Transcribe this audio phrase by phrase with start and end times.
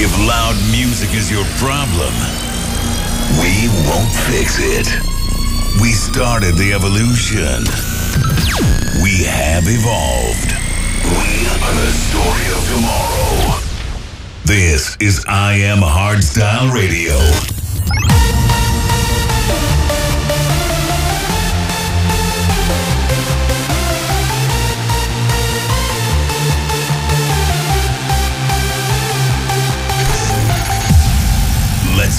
[0.00, 2.14] If loud music is your problem,
[3.42, 4.86] we won't fix it.
[5.82, 7.66] We started the evolution.
[9.02, 10.54] We have evolved.
[11.02, 13.58] We are the story of tomorrow.
[14.44, 17.18] This is I Am Hardstyle Radio.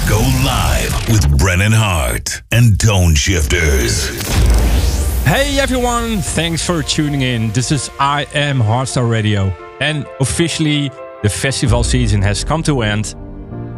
[0.10, 4.10] Go live with Brennan Heart and Toneshifterz.
[5.24, 7.52] Hey everyone, thanks for tuning in.
[7.52, 10.90] This is I Am Hardstyle Radio, and officially
[11.22, 13.14] the festival season has come to end.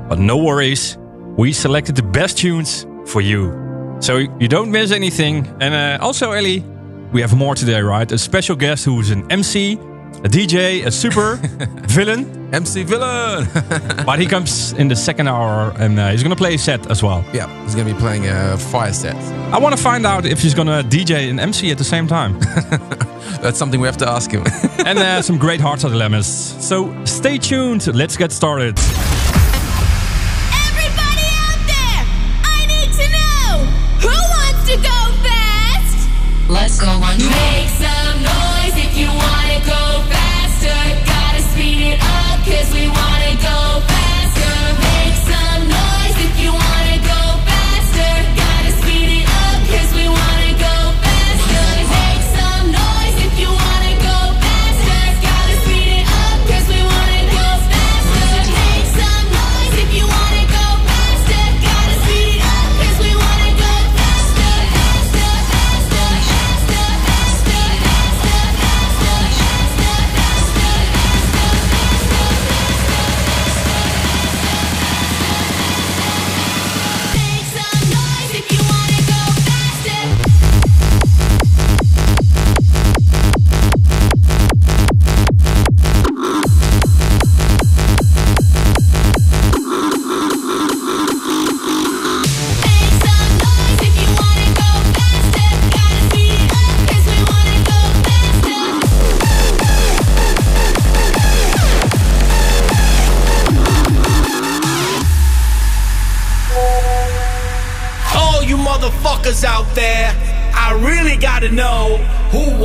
[0.07, 0.97] But no worries,
[1.37, 3.51] we selected the best tunes for you.
[3.99, 5.45] So you don't miss anything.
[5.59, 6.63] And uh, also, Ellie,
[7.11, 8.09] we have more today, right?
[8.09, 9.77] A special guest who's an MC,
[10.23, 11.35] a DJ, a super
[11.87, 12.39] villain.
[12.53, 13.47] MC Villain.
[14.05, 17.01] But he comes in the second hour and uh, he's gonna play a set as
[17.01, 17.23] well.
[17.33, 19.15] yeah, he's gonna be playing a fire set.
[19.53, 22.37] I wanna find out if he's gonna DJ and MC at the same time.
[23.41, 24.43] That's something we have to ask him.
[24.85, 26.27] and uh, some great hearts of dilemmas.
[26.59, 27.87] So stay tuned.
[27.95, 28.77] Let's get started.
[30.67, 32.03] Everybody out there!
[32.43, 33.65] I need to know
[34.03, 36.09] who wants to go fast?
[36.49, 37.60] Let's go one Make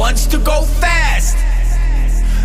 [0.06, 1.36] wants to go fast.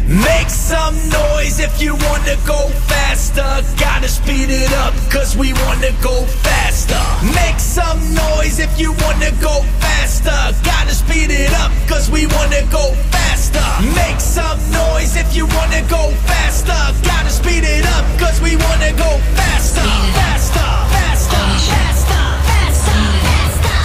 [0.07, 3.49] Make some noise if you wanna go faster.
[3.77, 7.03] Gotta speed it up, cause we wanna go faster.
[7.39, 9.55] Make some noise if you wanna go
[9.85, 10.39] faster.
[10.71, 13.67] Gotta speed it up, cause we wanna go faster.
[14.01, 16.81] Make some noise if you wanna go faster.
[17.11, 19.85] Gotta speed it up, cause we wanna go faster.
[20.17, 23.79] Faster, faster, faster, faster, faster.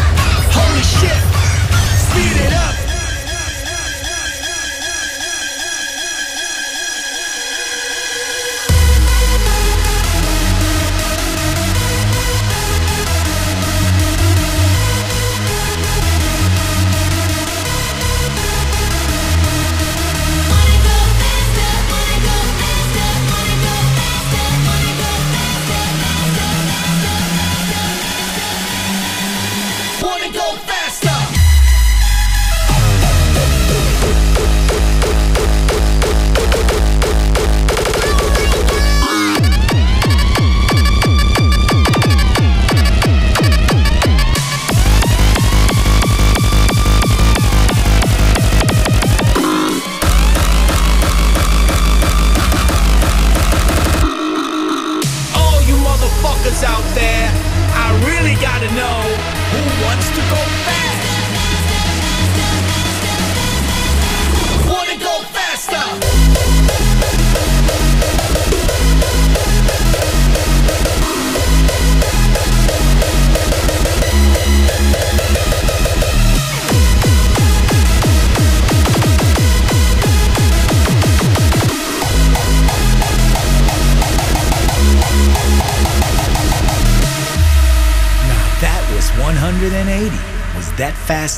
[0.57, 1.16] Holy shit,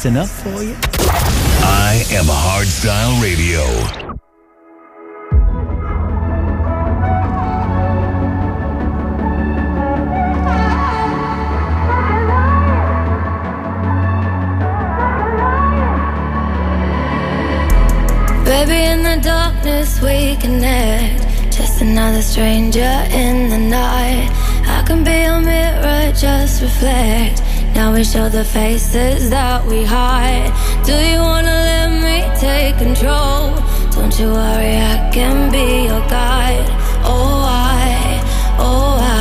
[0.04, 0.76] enough for you?
[1.62, 3.62] I am Hardstyle Radio.
[18.44, 24.28] Baby, in the darkness we connect Just another stranger in the night
[24.66, 27.42] I can be a mirror, just reflect
[27.78, 30.50] now we show the faces that we hide.
[30.84, 33.54] Do you wanna let me take control?
[33.92, 36.66] Don't you worry, I can be your guide.
[37.04, 39.17] Oh, I, oh, I.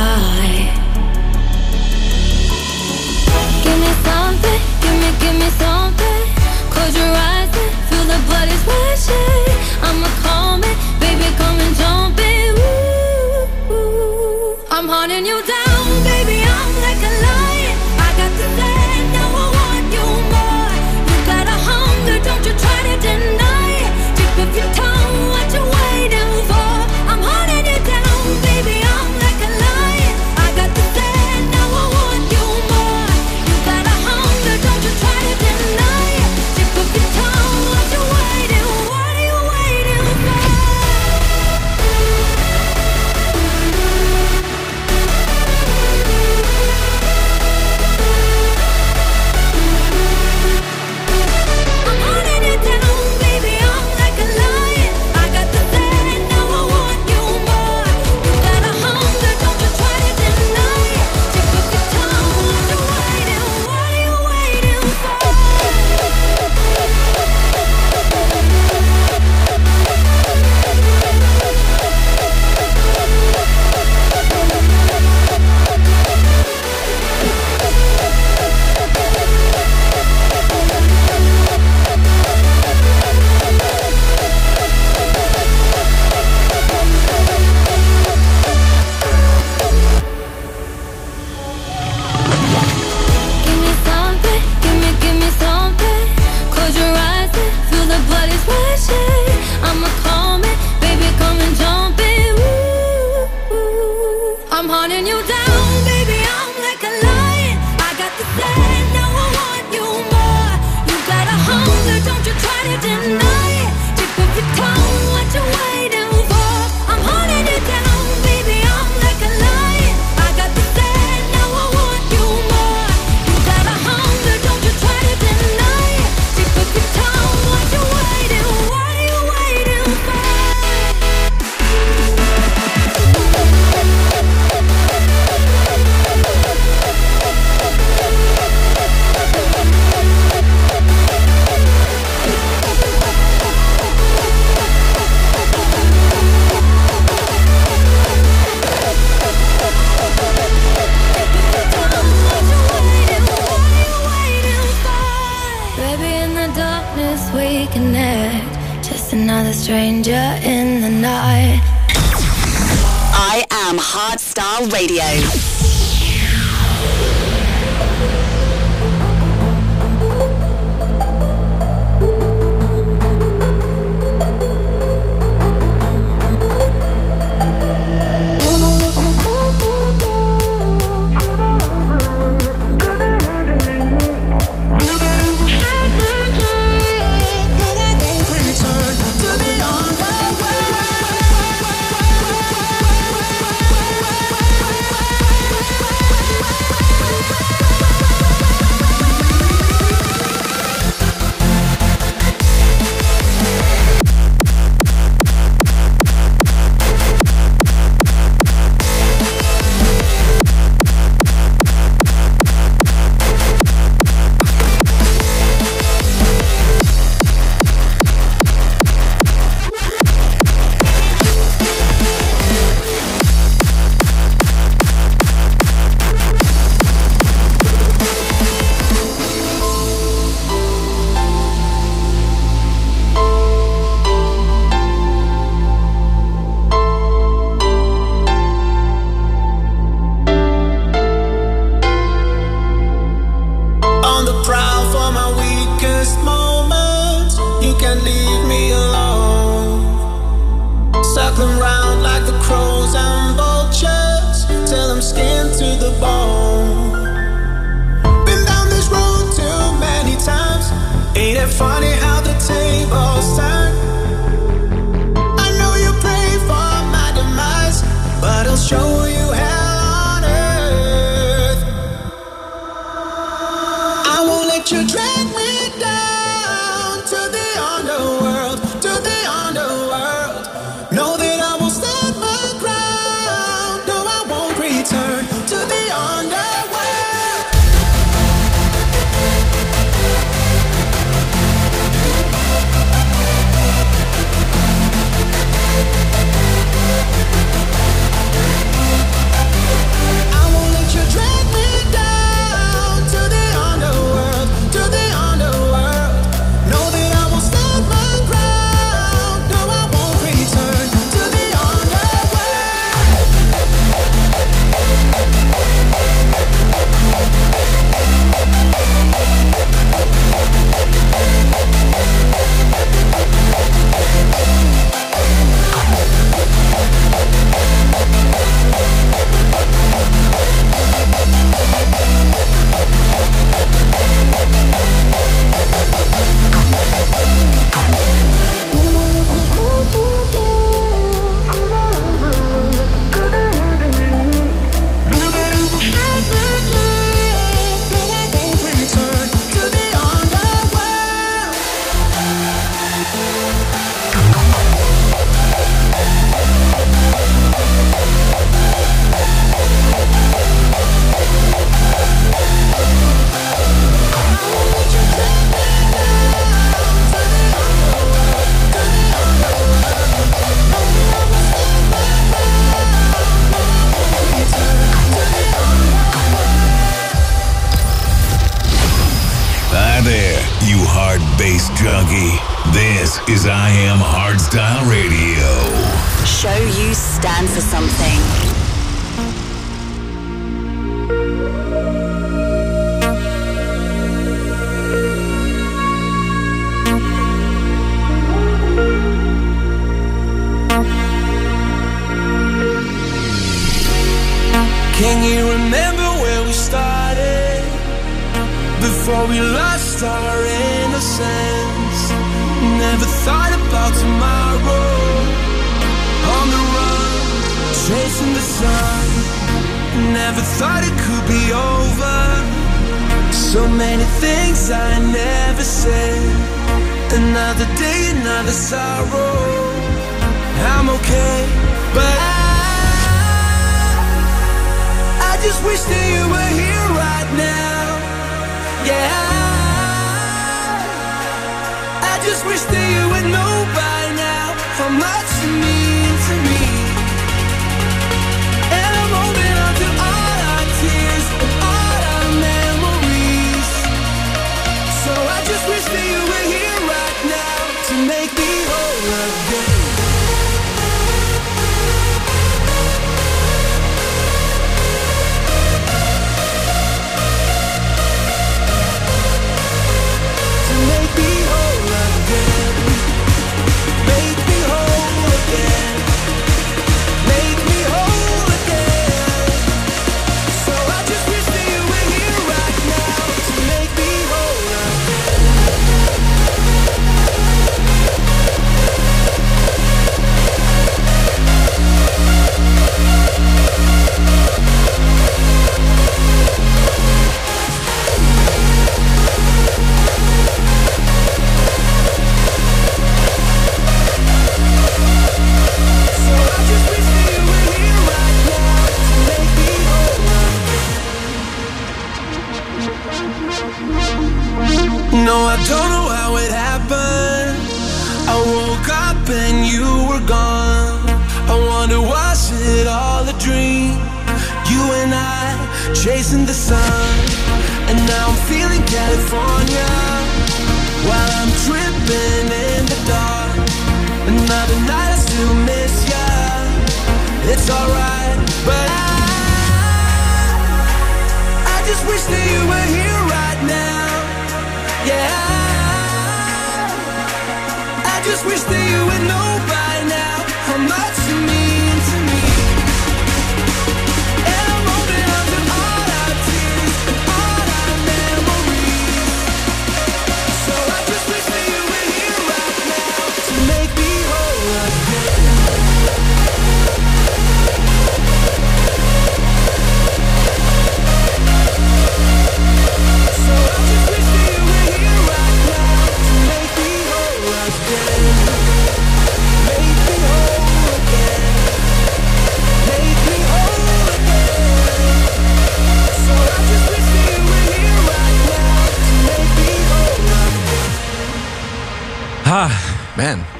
[542.18, 543.08] wish that you were here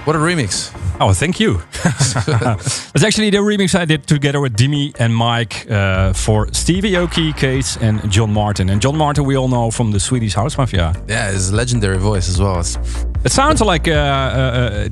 [0.09, 0.73] what a remix.
[1.01, 1.61] oh, thank you.
[2.95, 7.33] It's actually the remix I did together with Dimi and Mike uh, for Stevie Aoki,
[7.37, 8.71] Case, and John Martin.
[8.71, 10.93] And John Martin, we all know from the Swedish House Mafia.
[11.09, 12.59] Yeah, his legendary voice as well.
[12.61, 12.77] It's,
[13.25, 14.89] It sounds like uh, uh, uh,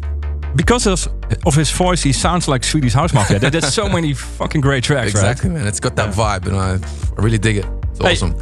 [0.54, 1.08] because of,
[1.46, 3.38] of his voice, he sounds like Swedish House Mafia.
[3.38, 5.22] There- There's so many fucking great tracks, right?
[5.30, 5.66] exactly, man.
[5.66, 6.78] It's got that vibe, and I,
[7.18, 7.64] I really dig it.
[7.90, 8.12] It's Hey.
[8.12, 8.34] awesome.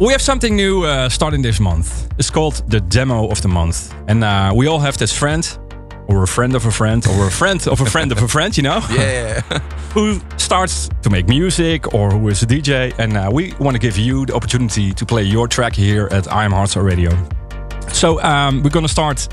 [0.00, 2.08] We have something new uh, starting this month.
[2.18, 3.92] It's called the Demo of the Month.
[4.08, 5.44] And uh, we all have this friend,
[6.06, 8.56] or a friend of a friend, or a friend of a friend of a friend,
[8.56, 8.80] you know?
[8.90, 9.40] yeah.
[9.94, 12.92] who starts to make music or who is a DJ.
[12.98, 16.30] And uh, we want to give you the opportunity to play your track here at
[16.32, 17.10] I Am Hardstyle Radio.
[17.92, 19.28] So um, we're going to start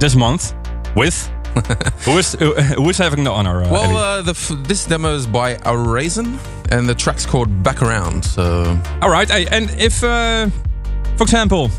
[0.00, 0.54] this month
[0.96, 1.30] with
[2.04, 3.62] who is uh, who is having the honor?
[3.62, 6.38] Uh, Well, uh, the f- this demo is by Raisin,
[6.70, 8.24] and the track's called Back Around.
[8.24, 9.28] So all right.
[9.30, 10.50] And if, uh,
[11.16, 11.70] for example,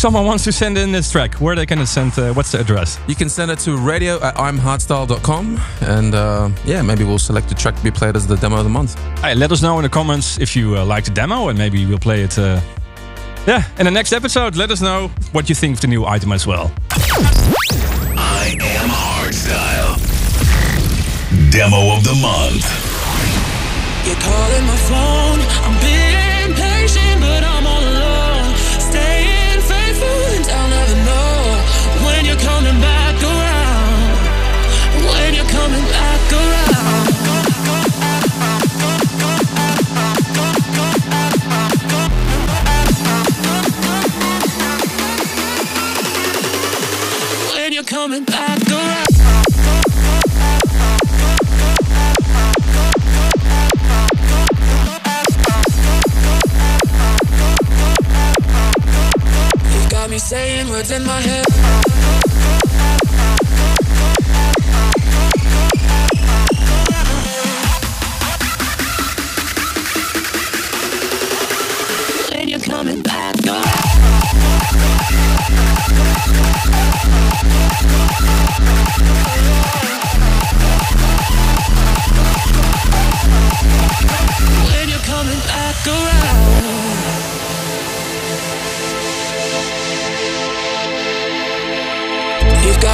[0.00, 2.18] someone wants to send in this track, where they can send?
[2.18, 2.98] Uh, what's the address?
[3.06, 7.54] you can send it to radio at imhardstyle.com, and uh, yeah, maybe we'll select the
[7.54, 8.98] track to be played as the demo of the month.
[9.20, 11.84] Hey, let us know in the comments if you uh, like the demo, and maybe
[11.84, 12.38] we'll play it.
[12.38, 12.60] Uh,
[13.46, 16.32] yeah, in the next episode, let us know what you think of the new item
[16.32, 16.72] as well.
[16.90, 20.00] I am hardstyle.
[21.52, 22.64] Demo of the month.
[24.06, 25.40] You're calling my phone.
[25.66, 27.59] I'm being patient, but I'm
[48.02, 49.06] coming back around.
[59.74, 62.09] You got me saying words in my head.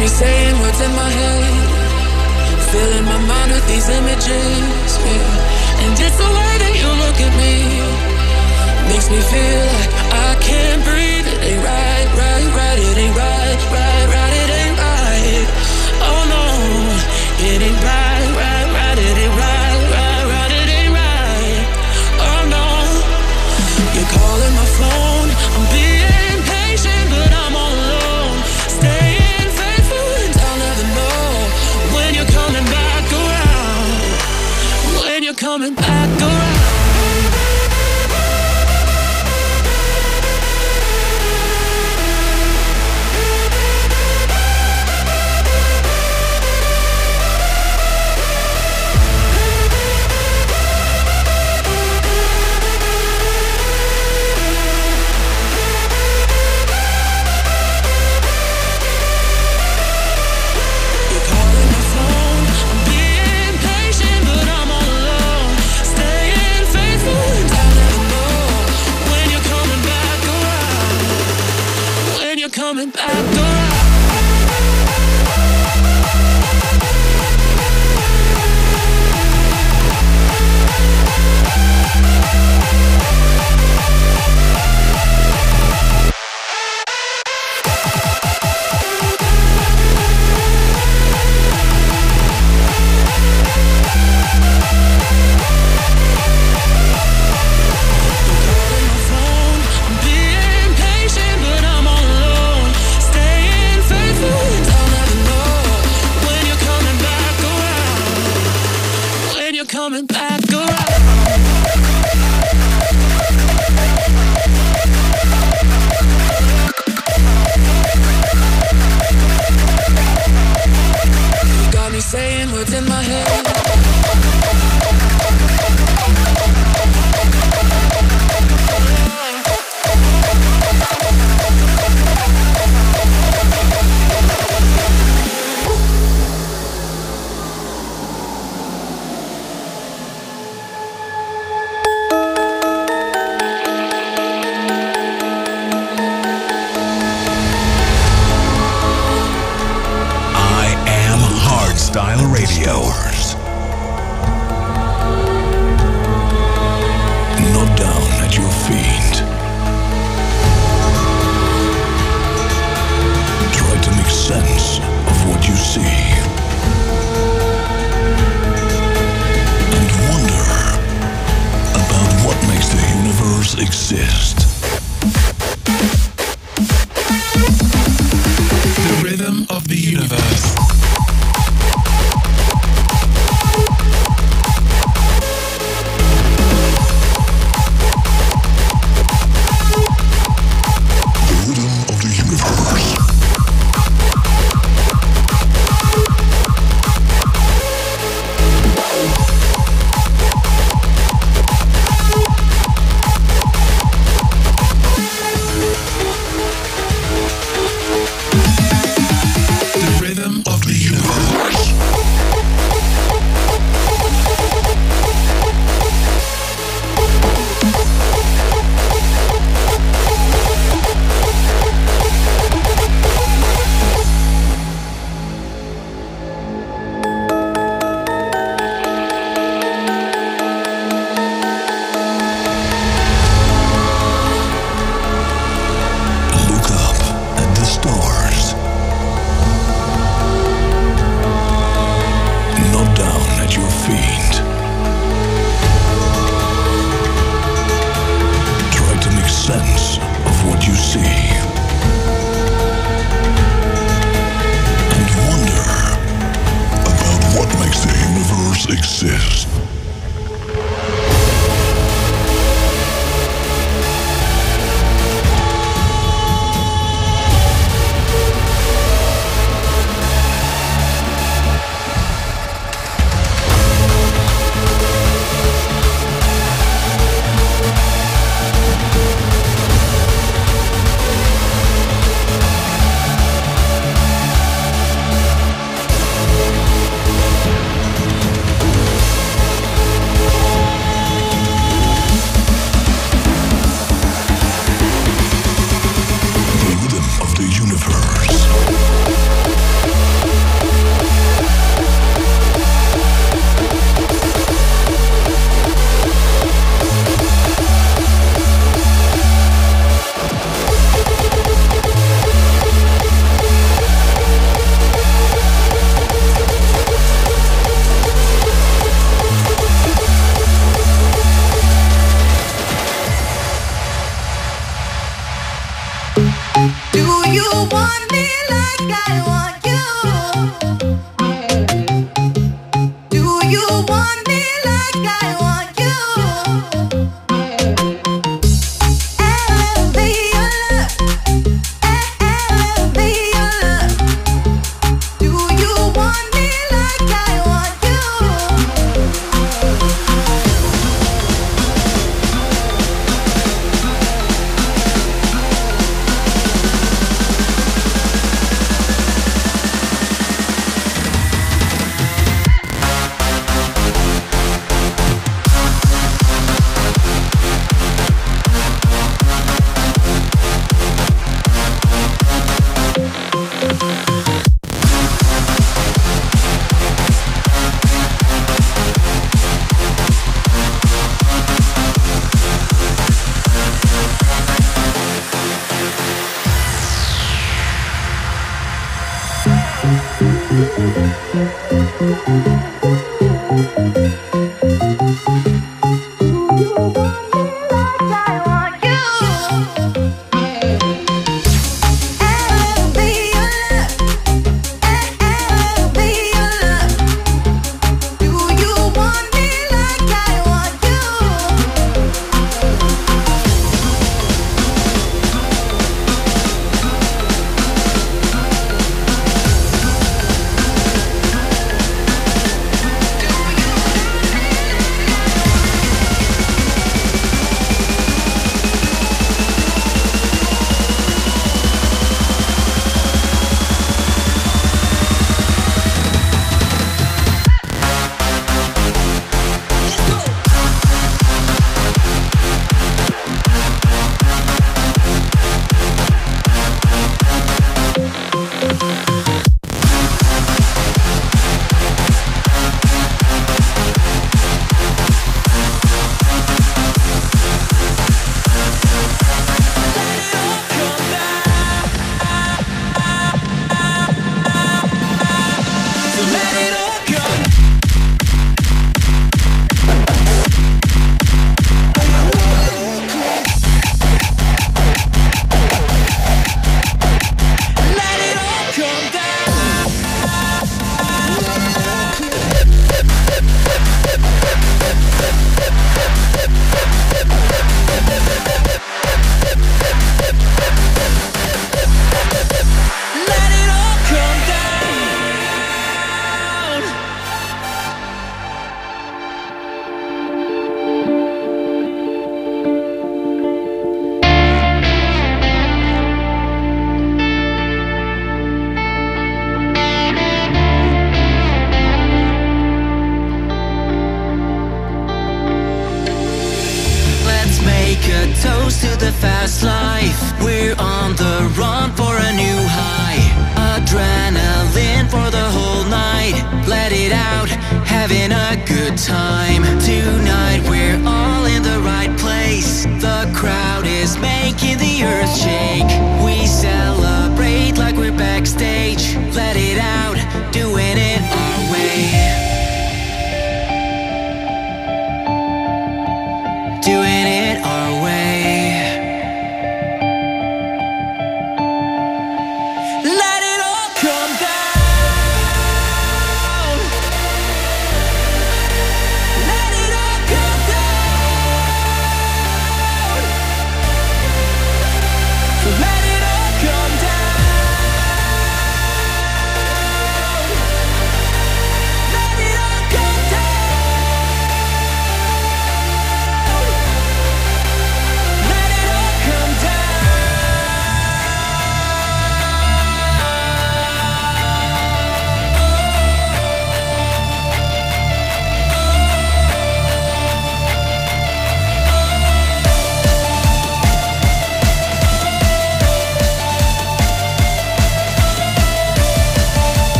[0.00, 1.68] Me same things in my head
[2.70, 5.38] filling my mind with these images people
[5.82, 7.54] and the sight of you looking at me
[8.88, 9.92] makes me feel like
[10.28, 10.67] I can't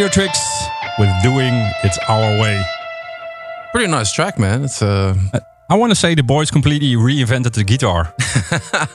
[0.00, 1.52] Audiotricz with Doing
[1.84, 2.64] It Our Way.
[3.70, 4.64] Pretty nice track, man.
[4.64, 5.14] It's uh,
[5.68, 8.14] I want to say the boys completely reinvented the guitar.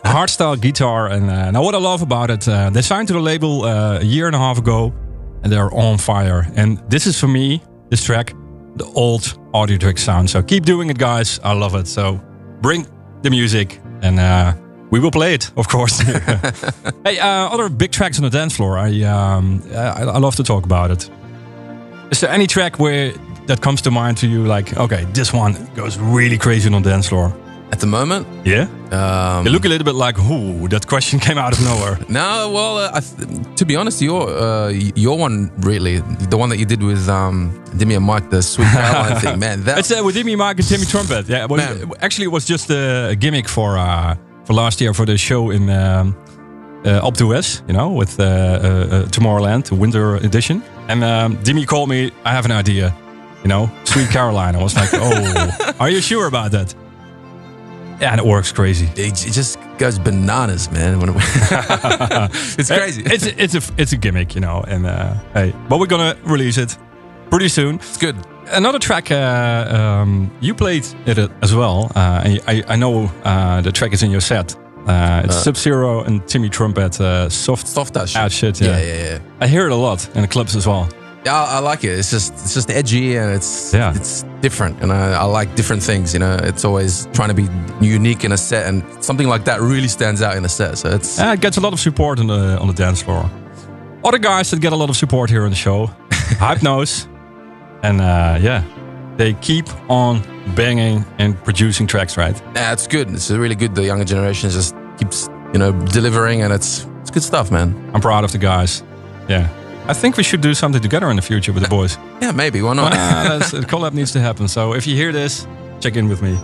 [0.04, 1.08] Hardstyle guitar.
[1.10, 4.00] And uh, now, what I love about it, uh, they signed to the label uh,
[4.00, 4.96] a year and a half ago
[5.44, 6.52] and they're on fire.
[6.56, 8.34] And this is for me, this track,
[8.76, 9.22] the old
[9.54, 10.32] Audiotricz sound.
[10.32, 11.40] So keep doing it, guys.
[11.44, 11.86] I love it.
[11.86, 12.20] So
[12.62, 12.88] bring
[13.22, 14.56] the music and uh,
[14.92, 16.00] we will play it, of course.
[17.04, 18.78] hey, uh, other big tracks on the dance floor.
[18.78, 21.10] I, um, I, I love to talk about it.
[22.12, 23.14] Is there any track where
[23.48, 24.46] that comes to mind to you?
[24.46, 27.34] Like, okay, this one goes really crazy on the dance floor.
[27.72, 28.28] at the moment.
[28.46, 28.68] Yeah.
[28.92, 30.68] Um, You look a little bit like, who?
[30.68, 31.98] That question came out of nowhere.
[32.08, 36.50] No, well, uh, I th- to be honest, your uh, your one really, the one
[36.50, 39.64] that you did with um, Demi and Mike, the Sweet Caroline thing, man.
[39.64, 41.28] That It's uh, with Demi Mike, and Timmy Trumpet.
[41.28, 41.60] Yeah, well,
[42.02, 45.50] actually, it was just a, a gimmick for uh, for last year for the show
[45.50, 46.16] in um,
[46.86, 50.64] uh, Alpe d'Huez, you know, with uh, uh, uh, Tomorrowland, the winter edition.
[50.88, 52.12] And um, Demi called me.
[52.24, 52.96] I have an idea,
[53.42, 54.56] you know, Sweet Caroline.
[54.56, 56.74] I was like, oh, are you sure about that?
[58.00, 58.88] Yeah, and it works crazy.
[59.02, 61.00] it, it just goes bananas, man.
[62.58, 63.04] It's crazy.
[63.06, 64.64] It's a, it's a it's a gimmick, you know.
[64.68, 66.78] And uh, hey, but we're gonna release it
[67.30, 67.76] pretty soon.
[67.76, 68.16] It's good.
[68.52, 71.92] Another track uh, um, you played it as well.
[71.96, 74.56] Uh, and I, I know uh, the track is in your set.
[74.88, 77.00] Uh, it's Uh, Sub Zero and Timmy Trumpet.
[77.02, 78.16] Uh, soft, soft touch.
[78.16, 78.62] Ah, shit.
[78.62, 78.78] Yeah.
[78.78, 79.20] Yeah, yeah, yeah.
[79.42, 80.88] I hear it a lot in the clubs as well.
[81.26, 81.98] Yeah, I, like it.
[81.98, 83.96] It's just it's just edgy and it's Yeah.
[83.96, 86.14] it's different, and I, I like different things.
[86.14, 87.48] You know, it's always trying to be
[87.82, 90.78] unique in a set, and something like that really stands out in a set.
[90.78, 93.28] So it's Uh, it gets a lot of support on the on the dance floor.
[94.04, 95.90] Other guys that get a lot of support here on the show,
[96.40, 97.08] Hype Nose,
[97.86, 98.64] and uh, yeah,
[99.18, 100.22] they keep on
[100.56, 102.40] banging and producing tracks, right?
[102.56, 103.10] yeah, it's good.
[103.12, 103.76] It's really good.
[103.76, 107.92] The younger generation just keeps you know delivering, and it's it's good stuff, man.
[107.94, 108.84] I'm proud of the guys.
[109.30, 109.50] Yeah,
[109.88, 111.98] I think we should do something together in the future with the boys.
[112.22, 112.94] Yeah, maybe why not?
[112.94, 114.48] Ah, that's, the collab needs to happen.
[114.48, 115.48] So if you hear this,
[115.80, 116.36] check in with me.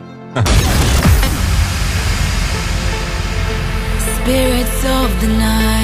[4.22, 5.81] Spirits of the night,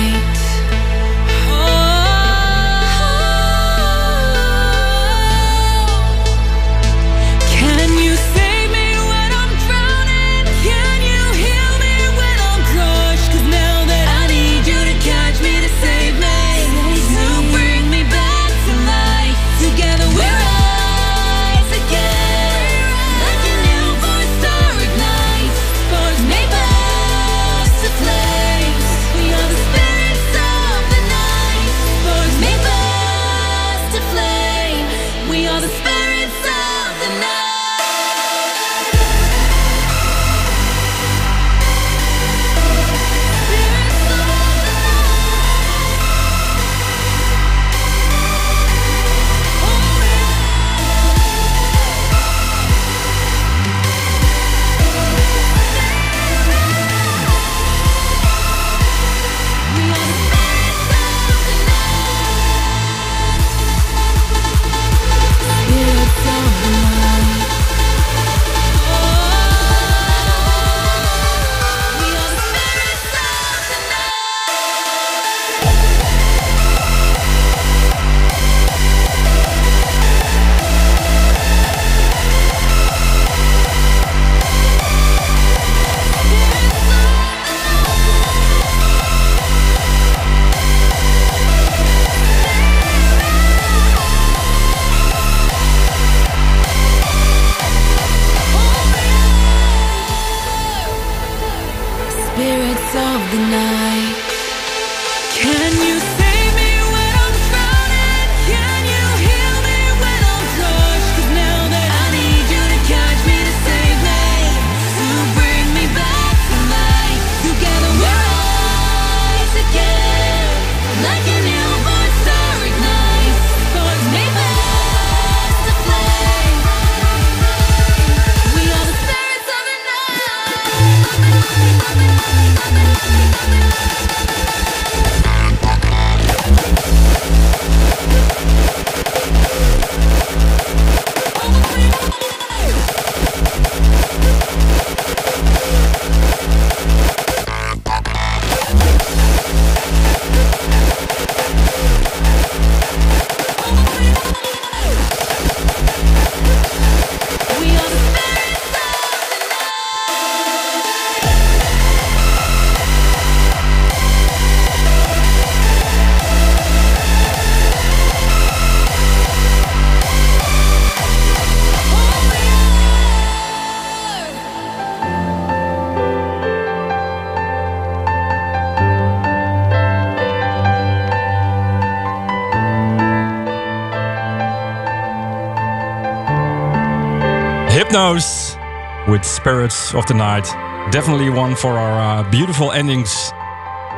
[189.37, 190.45] Spirits of the Night.
[190.91, 193.29] Definitely one for our uh, beautiful endings.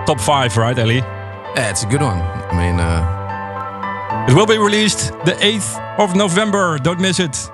[0.05, 1.03] Top five, right, Ellie?
[1.55, 2.21] Yeah, it's a good one.
[2.21, 4.25] I mean, uh...
[4.29, 6.77] it will be released the 8th of November.
[6.77, 7.49] Don't miss it.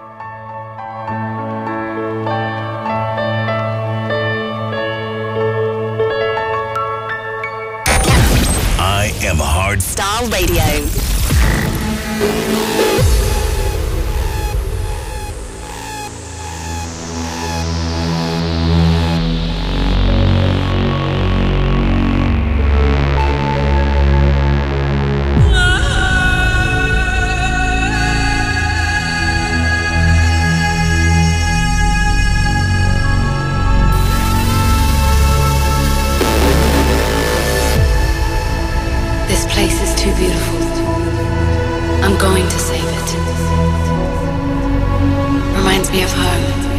[45.57, 46.74] Reminds me of home.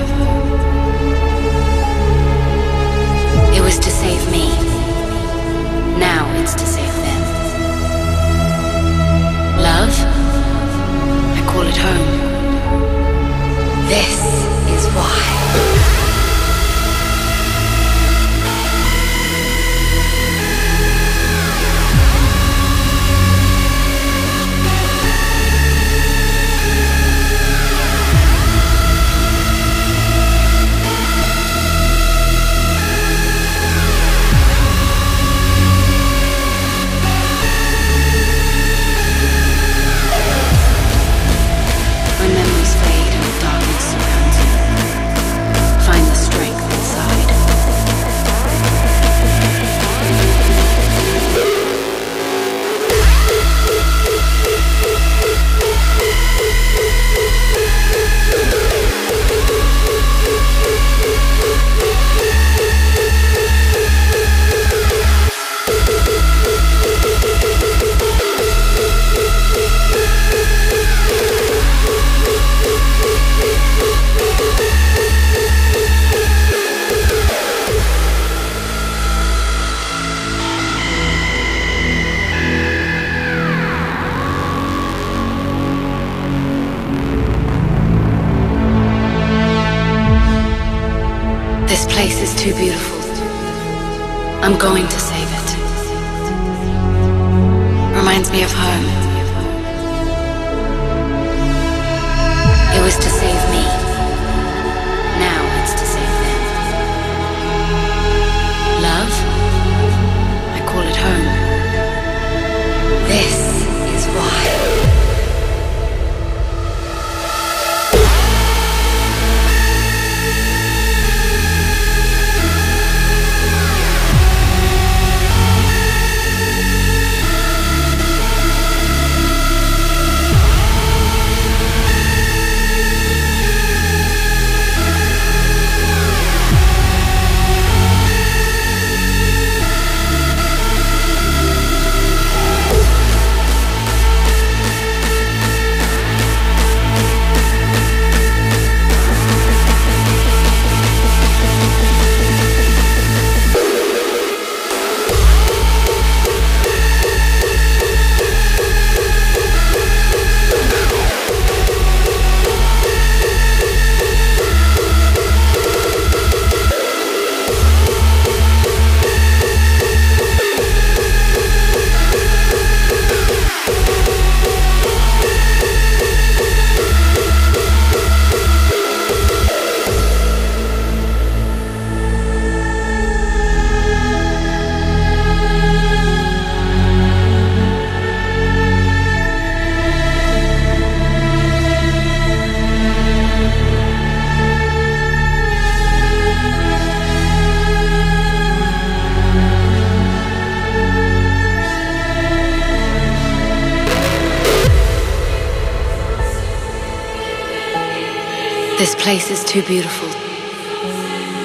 [208.86, 210.08] This place is too beautiful.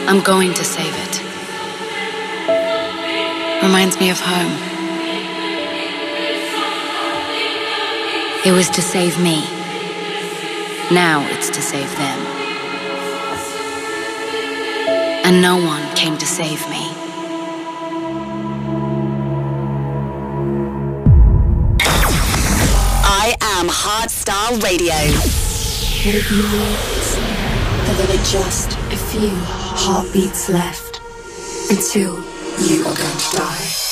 [0.08, 1.24] I'm going to save it.
[3.64, 4.54] Reminds me of home.
[8.46, 9.42] It was to save me.
[10.94, 12.20] Now it's to save them.
[15.26, 16.94] And no one came to save me.
[23.04, 24.94] I am Hardstyle Radio.
[28.02, 31.02] Are just a few heartbeats left
[31.70, 32.16] until
[32.68, 33.91] you are going to die.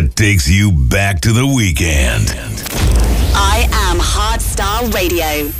[0.00, 2.30] That takes you back to the weekend.
[3.34, 5.50] I am Hardstyle Radio.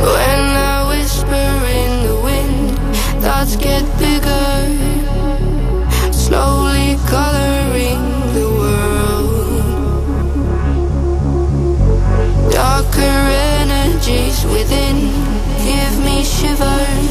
[0.00, 1.48] When I whisper
[1.80, 2.78] in the wind,
[3.22, 4.52] thoughts get bigger,
[6.12, 7.71] slowly coloring
[13.02, 13.30] Darker
[13.62, 15.10] energies within
[15.64, 17.01] give me shivers.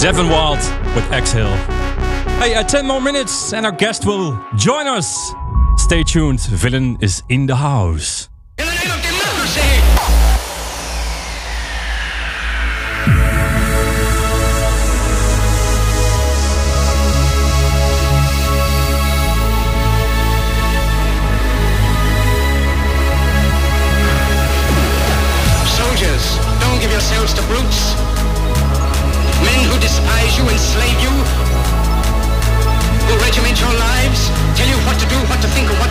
[0.00, 0.56] Devin Wild
[0.94, 1.54] with Exhale.
[2.40, 5.34] Hey, uh, 10 more minutes and our guest will join us.
[5.76, 8.29] Stay tuned, Villain is in the house.
[27.20, 27.80] Yourselves to brutes.
[29.44, 31.12] Men who despise you, enslave you,
[33.04, 35.89] who regiment your lives, tell you what to do, what to think, and what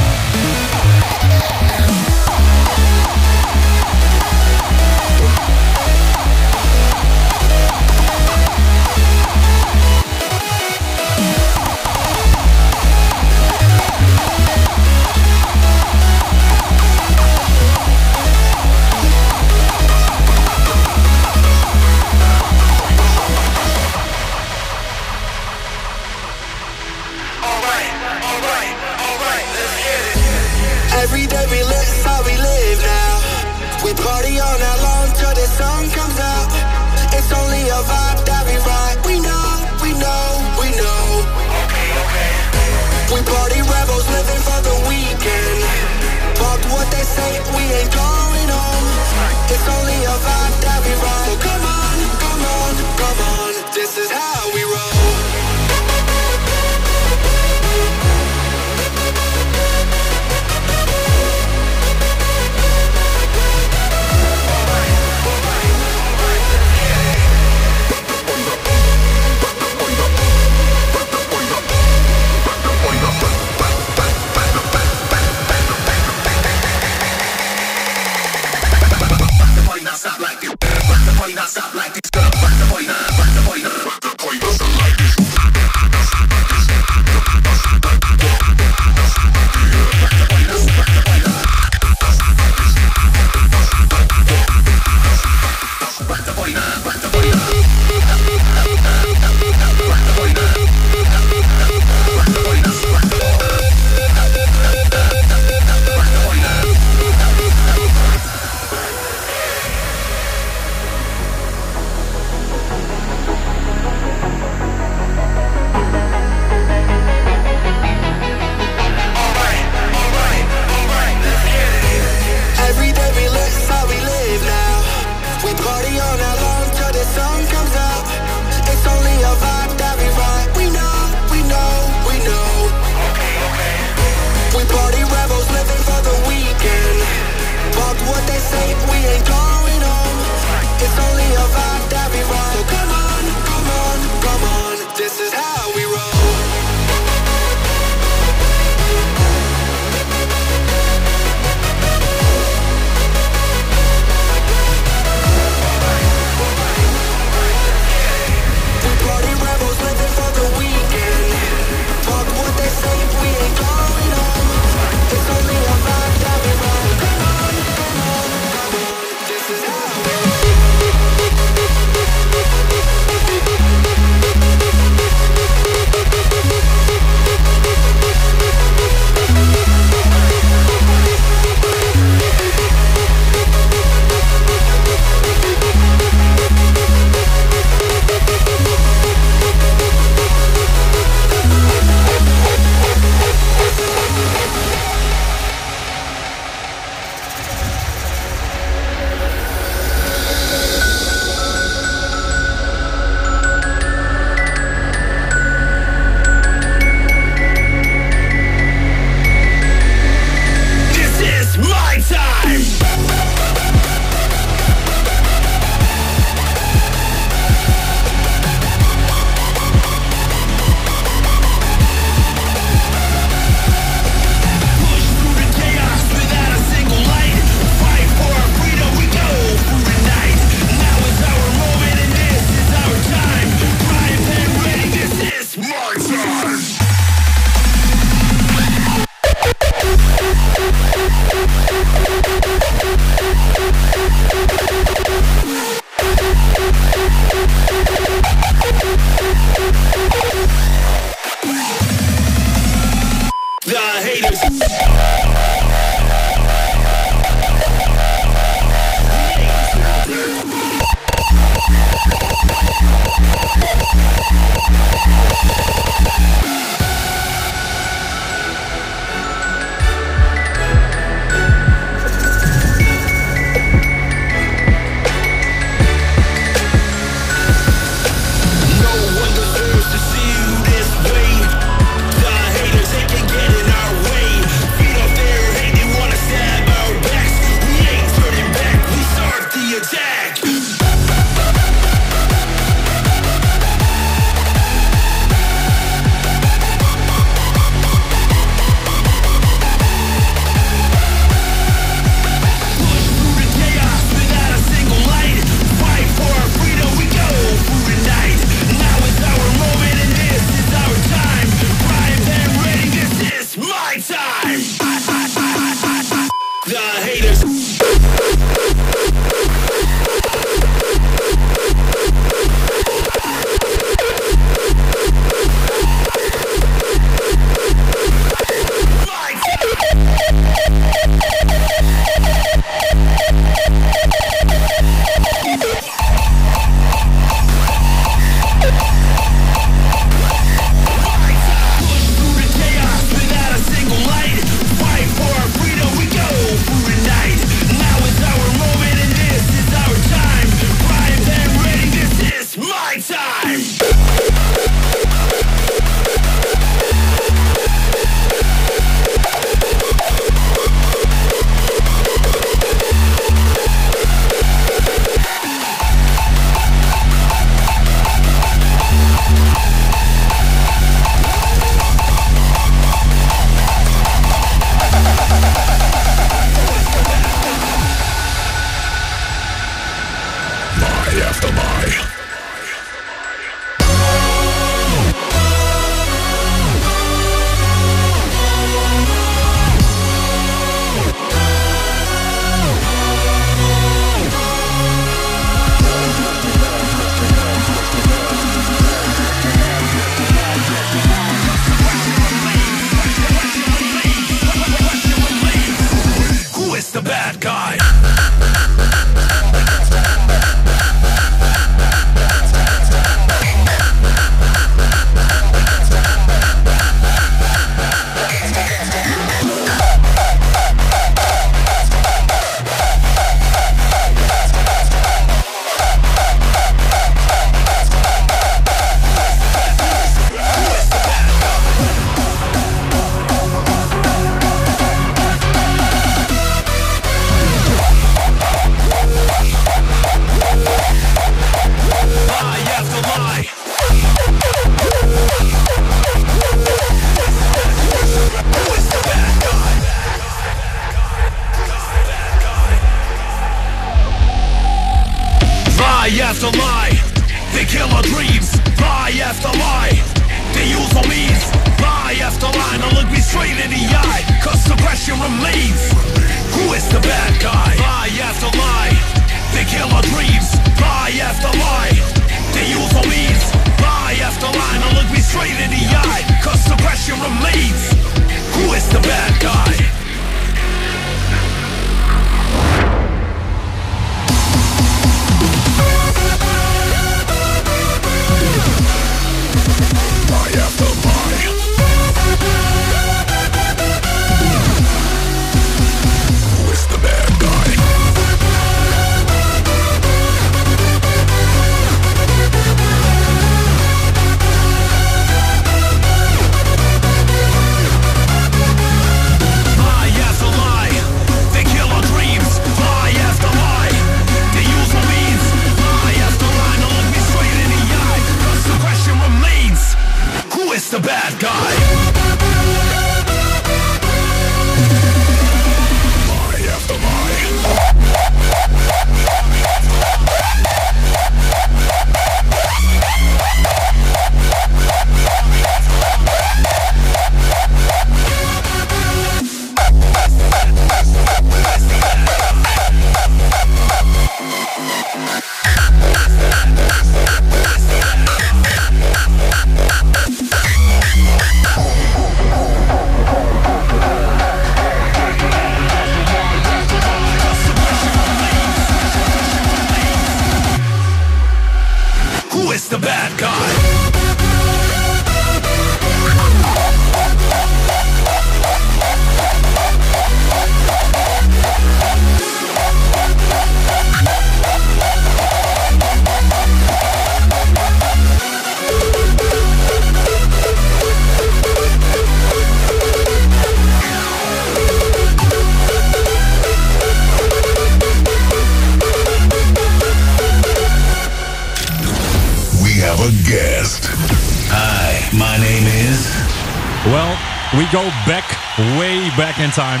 [599.74, 600.00] time.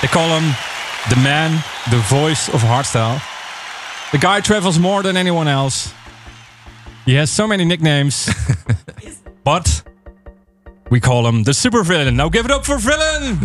[0.00, 0.54] They call him
[1.10, 3.20] the man, the voice of hardstyle.
[4.12, 5.92] The guy travels more than anyone else.
[7.04, 8.28] He has so many nicknames,
[9.44, 9.82] but
[10.90, 12.16] we call him the super villain.
[12.16, 13.38] Now give it up for villain!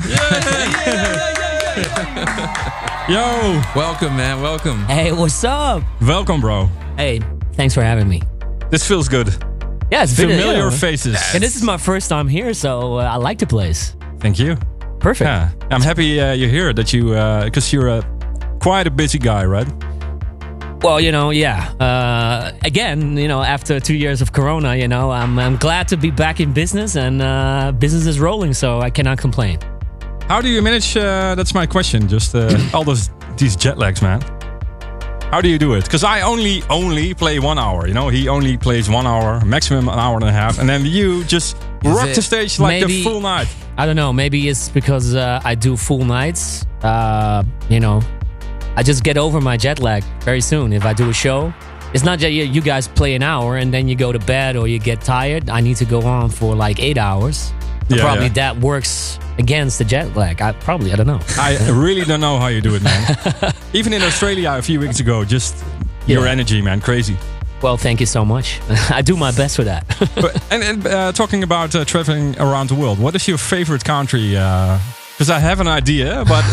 [3.10, 4.42] Yo, welcome, man.
[4.42, 4.86] Welcome.
[4.86, 5.84] Hey, what's up?
[6.02, 6.70] welcome, bro.
[6.98, 7.20] Hey,
[7.54, 8.22] thanks for having me.
[8.70, 9.28] This feels good.
[9.92, 10.70] Yeah, it's been a- Familiar yeah.
[10.70, 11.18] faces.
[11.34, 13.96] And this is my first time here, so uh, I like the place.
[14.20, 14.58] Thank you.
[15.04, 15.28] Perfect.
[15.28, 16.74] Yeah, I'm happy uh, you're here.
[16.74, 17.10] That you,
[17.46, 18.02] because you're a
[18.60, 19.68] quite a busy guy, right?
[20.84, 21.72] Well, you know, yeah.
[21.80, 25.98] Uh, again, you know, after two years of Corona, you know, I'm, I'm glad to
[25.98, 29.60] be back in business and uh, business is rolling, so I cannot complain.
[30.28, 30.98] How do you manage?
[30.98, 32.10] Uh, that's my question.
[32.10, 34.22] Just uh, all those these jet lags, man.
[35.32, 35.86] How do you do it?
[35.86, 37.88] Because I only only play one hour.
[37.88, 40.86] You know, he only plays one hour, maximum an hour and a half, and then
[40.86, 43.48] you just rock the stage like maybe- the full night.
[43.78, 44.14] I don't know.
[44.14, 46.66] Maybe it's because uh, I do full nights.
[46.82, 48.02] Uh, you know,
[48.76, 50.74] I just get over my jet lag very soon.
[50.74, 51.54] If I do a show,
[51.94, 54.68] it's not that you, guys play an hour and then you go to bed or
[54.68, 55.50] you get tired.
[55.50, 57.54] I need to go on for like eight hours.
[57.88, 58.34] Yeah, probably yeah.
[58.34, 60.42] that works against the jet lag.
[60.42, 61.20] I probably I don't know.
[61.38, 63.54] I really don't know how you do it, man.
[63.74, 65.64] Even in Australia a few weeks ago, just
[66.08, 67.18] your energy, man, crazy.
[67.64, 68.60] Well, thank you so much.
[68.90, 69.88] I do my best for that.
[70.16, 73.86] but, and and uh, talking about uh, traveling around the world, what is your favorite
[73.86, 74.32] country?
[74.32, 76.44] Because I have an idea, but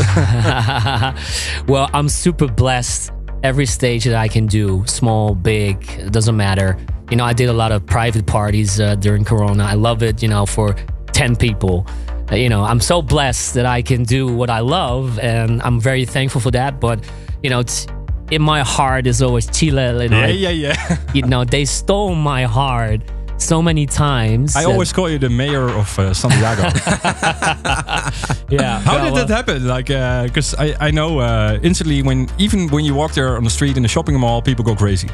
[1.67, 3.11] well, I'm super blessed.
[3.43, 6.77] Every stage that I can do, small, big, it doesn't matter.
[7.11, 9.65] You know, I did a lot of private parties uh, during Corona.
[9.65, 10.77] I love it, you know, for
[11.13, 11.87] 10 people.
[12.31, 15.81] Uh, you know, I'm so blessed that I can do what I love, and I'm
[15.81, 16.79] very thankful for that.
[16.79, 17.03] But,
[17.43, 17.87] you know, it's,
[18.31, 20.03] in my heart is always Chile.
[20.03, 20.97] You know, yeah, yeah, yeah.
[21.15, 23.01] you know, they stole my heart
[23.39, 24.55] so many times.
[24.55, 26.63] I always call you the mayor of uh, Santiago.
[28.51, 28.81] yeah.
[28.81, 29.67] How well, did that happen?
[29.67, 33.51] Like, because I, I know uh, instantly when even when you walk there on the
[33.51, 35.09] street in the shopping mall, people go crazy.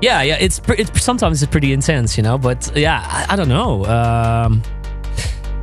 [0.00, 0.36] Yeah, yeah.
[0.40, 2.38] It's it's sometimes it's pretty intense, you know.
[2.38, 3.84] But yeah, I, I don't know.
[3.86, 4.62] Um,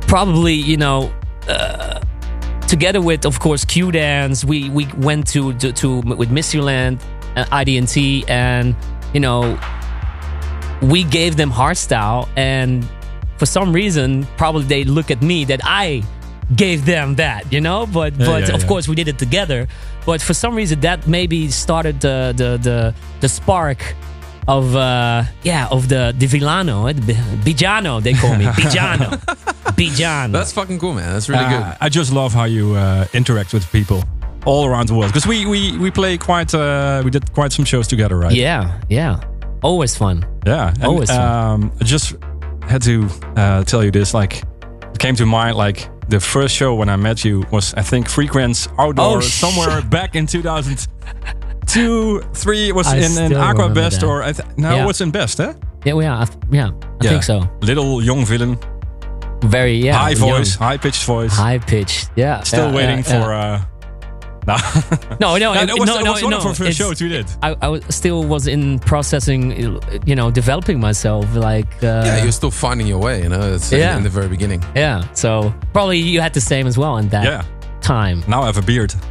[0.06, 1.12] probably, you know,
[1.48, 2.00] uh,
[2.74, 5.88] together with of course Q Dance, we we went to to, to
[6.20, 7.00] with Mysteryland,
[7.36, 8.74] uh, IDT, and
[9.14, 9.40] you know,
[10.82, 12.84] we gave them hardstyle, and
[13.38, 16.02] for some reason, probably they look at me that I
[16.56, 17.86] gave them that, you know.
[17.86, 18.68] But Yeah, but yeah, of yeah.
[18.68, 19.68] course we did it together.
[20.04, 23.78] But for some reason, that maybe started the the the, the spark
[24.46, 27.14] of uh yeah of the the Villano, eh, the
[27.44, 29.10] Bijano they call me Bijano,
[29.76, 30.32] Bijano.
[30.32, 31.12] That's fucking cool, man.
[31.12, 31.76] That's really Uh, good.
[31.80, 34.02] I just love how you uh, interact with people
[34.46, 35.10] all around the world.
[35.12, 38.34] Because we, we we play quite uh, we did quite some shows together, right?
[38.36, 39.20] Yeah, yeah,
[39.62, 40.24] always fun.
[40.46, 41.20] Yeah, and, Always fun.
[41.62, 42.14] Um, I just
[42.68, 44.12] had to uh, tell you this.
[44.14, 44.42] Like,
[44.92, 45.56] it came to mind.
[45.56, 49.80] Like the first show when I met you was, I think, Frequenz Outdoor Oh, somewhere
[49.82, 50.26] back in
[51.66, 52.68] 2002, three.
[52.68, 54.06] It was I in, in still Aqua remember Best that.
[54.06, 54.84] or I th- no, Yeah.
[54.84, 55.52] it was in Best, eh?
[55.84, 56.70] Yeah, yeah, I th- yeah.
[57.00, 57.48] I think so.
[57.60, 58.58] Little young villain,
[59.42, 59.98] Very yeah.
[59.98, 60.20] high young.
[60.30, 61.32] voice, high pitched voice.
[61.36, 62.10] high pitched.
[62.16, 62.42] Yeah.
[62.42, 63.32] Still yeah, waiting yeah, for.
[63.32, 63.54] yeah.
[63.54, 63.62] Uh,
[65.20, 66.36] no, No, no, No, it- that was- no, that no, was one no.
[66.38, 67.26] of our first it's- shows we did.
[67.42, 69.52] I, I was, still was in processing,
[70.06, 71.34] you know, developing myself.
[71.34, 73.54] Like, uh, yeah, you're still finding your way, you know.
[73.54, 73.96] It's Yeah.
[73.96, 74.62] in the very beginning.
[74.74, 75.02] yeah.
[75.14, 77.42] So probably you had the same as well in that Yeah.
[77.84, 78.24] Time.
[78.26, 78.94] now I have a beard.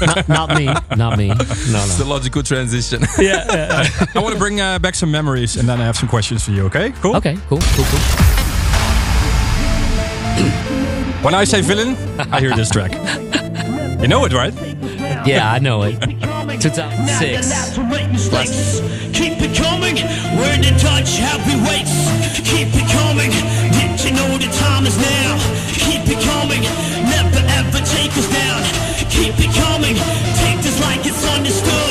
[0.00, 0.66] not, not me,
[0.96, 1.28] not me.
[1.28, 3.02] No, It's the logical transition.
[3.18, 4.06] Yeah, yeah, yeah.
[4.14, 6.52] I want to bring uh, back some memories, and then I have some questions for
[6.52, 6.64] you.
[6.66, 7.16] Okay, cool.
[7.16, 7.98] Okay, cool, cool, cool.
[11.24, 11.96] When I say villain,
[12.32, 12.92] I hear this track.
[14.00, 14.54] You know it, right?
[15.26, 15.98] Yeah, I know it.
[16.60, 17.50] 2006.
[19.18, 19.96] Keep it coming,
[20.38, 21.90] word to touch, happy waits.
[22.46, 23.32] Keep it coming,
[23.74, 25.34] did you know the time is now?
[25.74, 26.62] Keep it coming,
[29.38, 31.87] Keep it coming, take this like it's understood.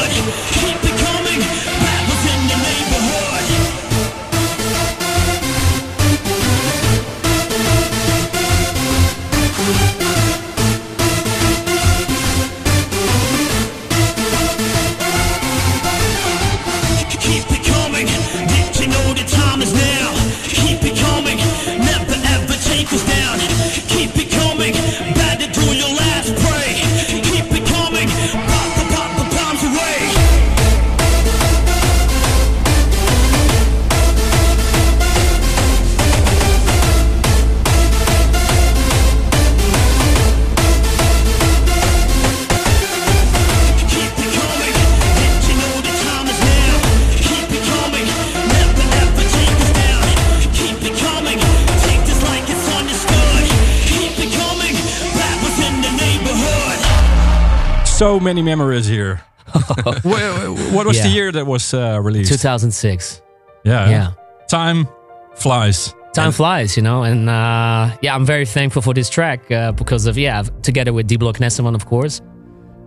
[57.98, 59.22] So many memories here.
[60.04, 62.32] Wha- what was the year that was uh, released?
[62.32, 63.22] 2006.
[63.64, 63.90] Yeah.
[63.90, 64.12] Yeah.
[64.48, 64.88] Time
[65.36, 65.94] flies.
[66.14, 70.08] Time flies, you know, and uh, yeah, I'm very thankful for this track uh, because
[70.08, 72.22] of yeah, together with D Block Nessimon, of course,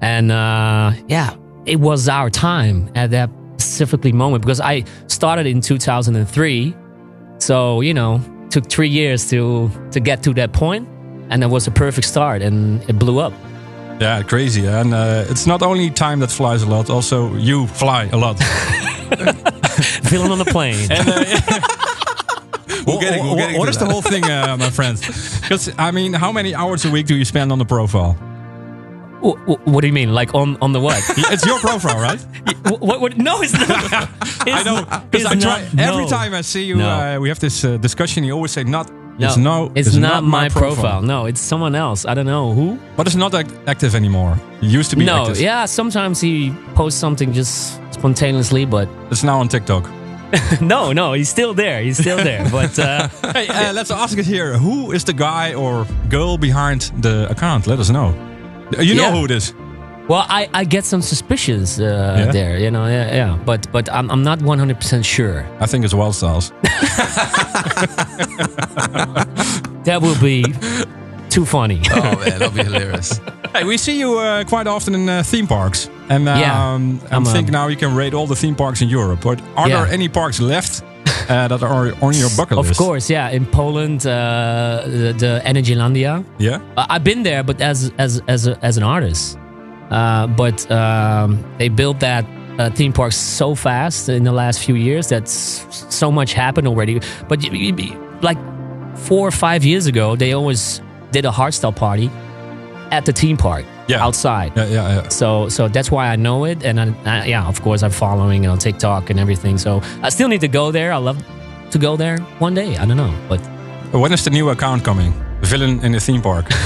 [0.01, 5.61] and uh, yeah, it was our time at that specifically moment because I started in
[5.61, 6.75] 2003,
[7.39, 10.89] so you know, took three years to to get to that point,
[11.29, 13.33] and it was a perfect start, and it blew up.
[14.01, 14.67] Yeah, crazy.
[14.67, 18.39] And uh, it's not only time that flies a lot, also you fly a lot.
[20.09, 20.91] Feeling on the plane.
[20.91, 21.25] And, uh,
[22.87, 25.01] We're getting- we're Wha- getting what to the whole thing, uh, my friends?
[25.41, 28.13] Because I mean, how many hours a week do you spend on the profile?
[29.23, 30.15] Wh- wh- what do you mean?
[30.15, 30.97] Like on on the what?
[31.33, 32.21] it's your profile, right?
[32.65, 33.17] what, what, what?
[33.19, 33.69] No, it's not.
[34.49, 36.09] I know because I try not- every no.
[36.09, 36.77] time I see you.
[36.77, 36.89] No.
[36.89, 38.25] Uh, we have this uh, discussion.
[38.25, 38.91] You always say not.
[39.29, 39.71] It's no.
[39.75, 41.03] it's, not, my profile.
[41.03, 42.05] No, it's someone else.
[42.07, 42.79] I don't know who.
[42.97, 44.37] But it's not act- active anymore.
[44.63, 45.41] It used to be no, active.
[45.41, 45.67] yeah.
[45.67, 49.89] Sometimes he posts something just spontaneously, but It's now on TikTok.
[50.61, 51.83] no, no, he's still there.
[51.83, 52.49] He's still there.
[52.53, 54.57] But uh, hey, uh, let's ask it here.
[54.59, 57.67] Who is the guy or girl behind the account?
[57.67, 58.15] Let us know.
[58.79, 59.13] You know Yeah.
[59.13, 59.53] who it is.
[60.09, 61.85] Well, I, I get some suspicions uh,
[62.19, 62.33] Yeah?
[62.33, 62.59] there.
[62.59, 63.39] You know, yeah, yeah.
[63.45, 65.45] But but I'm I'm not 100 percent sure.
[65.61, 66.53] I think it's Wildstylez.
[69.85, 70.43] That would be
[71.31, 71.81] too funny.
[71.91, 73.21] Oh man, that'll be hilarious.
[73.53, 75.89] Hey, we see you uh, quite often in uh, theme parks.
[76.09, 76.75] And um, Yeah.
[76.75, 79.23] I'm, I'm, thinking um, now you can rate all the theme parks in Europe.
[79.23, 79.83] But are Yeah.
[79.85, 80.85] there any parks left
[81.29, 82.71] uh, that are on your bucket list.
[82.71, 83.29] Of course, yeah.
[83.35, 86.23] In Poland, uh, the, the Energylandia.
[86.39, 86.61] Yeah.
[86.77, 89.37] I've been there, but as as as a, as an artist.
[89.91, 92.25] Uh, but um, they built that
[92.59, 97.01] uh, theme park so fast in the last few years that so much happened already.
[97.29, 98.39] But y- y- y- like
[98.97, 100.81] four or five years ago, they always
[101.11, 102.09] did a hardstyle party
[102.93, 104.05] at the theme park Yeah.
[104.07, 104.53] outside.
[104.57, 105.09] Yeah, yeah, yeah.
[105.09, 108.47] So so that's why I know it, and I, I, yeah, of course I'm following
[108.47, 109.59] on TikTok and everything.
[109.59, 110.93] So I still need to go there.
[110.93, 111.17] I love
[111.71, 112.77] to go there one day.
[112.77, 113.41] I don't know, but
[113.93, 115.13] When is the new account coming?
[115.43, 116.47] Villain in the theme park.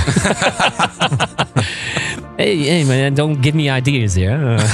[2.39, 4.59] hey, hey man, don't give me ideas here.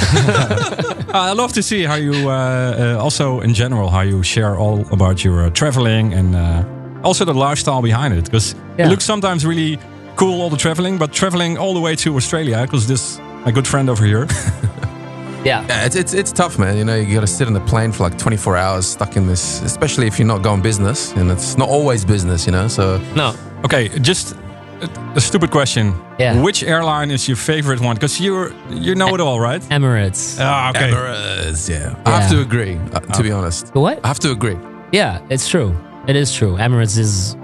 [1.11, 4.56] Uh, I love to see how you, uh, uh, also in general, how you share
[4.56, 6.62] all about your uh, traveling and uh,
[7.02, 8.24] also the lifestyle behind it.
[8.26, 8.86] Because Yeah.
[8.86, 9.76] it looks sometimes really
[10.14, 13.66] cool, all the traveling, but traveling all the way to Australia, because this, my good
[13.66, 14.26] friend over here.
[15.44, 15.64] yeah.
[15.68, 16.76] Yeah, it's, it's it's tough, man.
[16.76, 19.26] You know, you got to sit on the plane for like 24 hours stuck in
[19.26, 22.68] this, especially if you're not going business, and it's not always business, you know.
[22.68, 23.34] So no.
[23.64, 24.36] Okay, just
[24.83, 25.95] a, a stupid question.
[26.18, 26.41] Yeah.
[26.43, 27.97] Which airline is your favorite one?
[27.97, 29.62] Because you you know it all, right?
[29.70, 30.39] Emirates.
[30.41, 30.91] Ah, okay.
[30.91, 31.95] Emirates, yeah.
[32.07, 33.74] I have to agree, uh, to be honest.
[33.74, 34.01] What?
[34.05, 34.57] I have to agree.
[34.93, 35.74] Yeah, it's true.
[36.09, 36.57] It is true.
[36.57, 37.37] Emirates is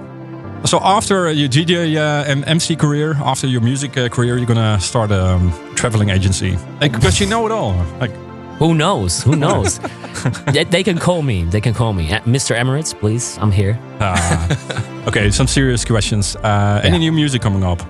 [0.64, 4.80] So after your DJ uh, and MC career, after your music uh, career, you're gonna
[4.80, 6.56] start a um, traveling agency.
[6.80, 7.74] Like, because you know it all.
[8.00, 8.10] Like,
[8.58, 9.22] who knows?
[9.22, 9.78] Who knows?
[10.52, 11.44] they, they can call me.
[11.44, 12.56] They can call me, Uh, Mr.
[12.56, 12.94] Emirates.
[12.98, 13.78] Please, I'm here.
[14.00, 14.48] ah.
[15.08, 16.36] okay, some serious questions.
[16.36, 17.80] Uh, Any new music coming up?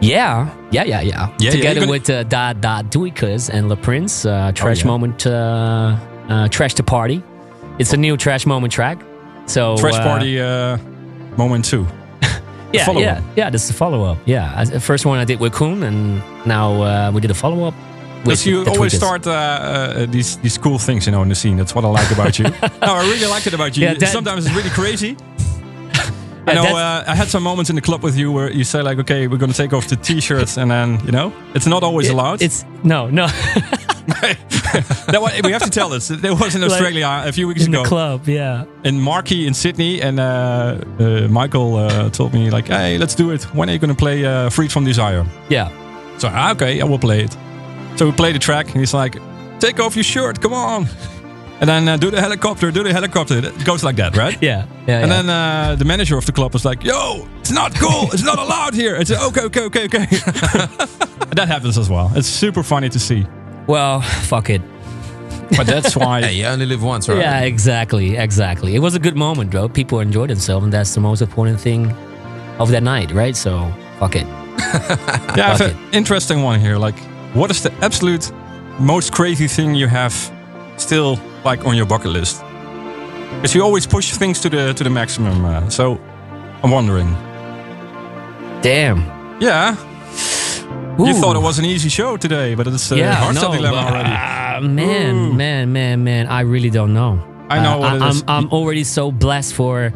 [0.00, 1.28] Yeah, yeah, yeah, yeah.
[1.38, 4.86] yeah, Together gonna- with uh, Da Da Duikas and La Prince, uh, Trash yeah.
[4.86, 5.96] Moment, uh,
[6.28, 7.22] uh, Trash to Party.
[7.78, 8.98] It's a new Trash Moment track.
[9.46, 10.78] So Trash uh, Party uh,
[11.36, 11.86] Moment 2.
[12.72, 13.50] Yeah, yeah, yeah.
[13.50, 14.18] This is a follow up.
[14.26, 17.74] Yeah, first one I did with Koen, and now uh, we did a follow up.
[18.22, 21.56] Because you always start uh, uh, these these cool things, you know, in the scene.
[21.56, 22.44] That's what I like about you.
[22.86, 23.84] no, I really like it about you.
[23.86, 25.16] Yeah, that- Sometimes it's really crazy.
[26.46, 26.76] I know.
[26.76, 29.26] Uh, I had some moments in the club with you where you say like, "Okay,
[29.28, 32.42] we're gonna take off the t-shirts," and then you know, it's not always It- allowed.
[32.42, 33.26] It's no, no.
[34.10, 36.08] that was, we have to tell this.
[36.08, 38.28] There was in Like, Australia a few weeks in ago the club.
[38.28, 38.64] Yeah.
[38.84, 40.24] in Marquee in Sydney, and uh,
[40.98, 43.42] uh, Michael uh, told me like, "Hey, let's do it.
[43.54, 45.68] When are you gonna play uh, Freed from Desire?" Yeah.
[46.18, 47.36] So ah, okay, I will play it.
[48.00, 49.18] So we play the track, and he's like,
[49.58, 50.88] "Take off your shirt, come on."
[51.60, 53.36] And then uh, do the helicopter, do the helicopter.
[53.44, 54.38] It goes like that, right?
[54.42, 54.64] Yeah.
[54.86, 55.00] Yeah.
[55.00, 55.22] And yeah.
[55.22, 58.08] then uh, the manager of the club was like, "Yo, it's not cool.
[58.14, 60.06] It's not allowed here." I said, "Okay, okay, okay, okay."
[61.36, 62.10] That happens as well.
[62.16, 63.26] It's super funny to see.
[63.66, 64.62] well, fuck it.
[65.54, 66.22] But that's why.
[66.22, 67.18] Hey, you only live once, right?
[67.18, 68.74] Yeah, exactly, exactly.
[68.76, 69.68] It was a good moment, bro.
[69.68, 71.92] People enjoyed themselves, and that's the most important thing
[72.58, 73.36] of that night, right?
[73.36, 74.26] So, fuck it.
[75.36, 76.78] Yeah, Fuck an interesting one here.
[76.78, 76.96] Like,
[77.34, 78.32] what is the absolute
[78.78, 80.12] most crazy thing you have
[80.76, 82.42] still like on your bucket list?
[83.36, 85.44] Because you always push things to the to the maximum.
[85.44, 85.98] Uh, so
[86.62, 87.08] I'm wondering.
[88.62, 88.98] Damn.
[89.40, 89.76] Yeah.
[90.98, 93.92] You thought it was an easy show today, but it's a uh, hardstyle dilemma but,
[93.92, 94.10] already.
[94.12, 96.26] ah, man, man, man, man.
[96.26, 97.18] I really don't know.
[97.48, 98.22] I know Uh, what I, is.
[98.28, 99.92] I'm, I'm already so blessed for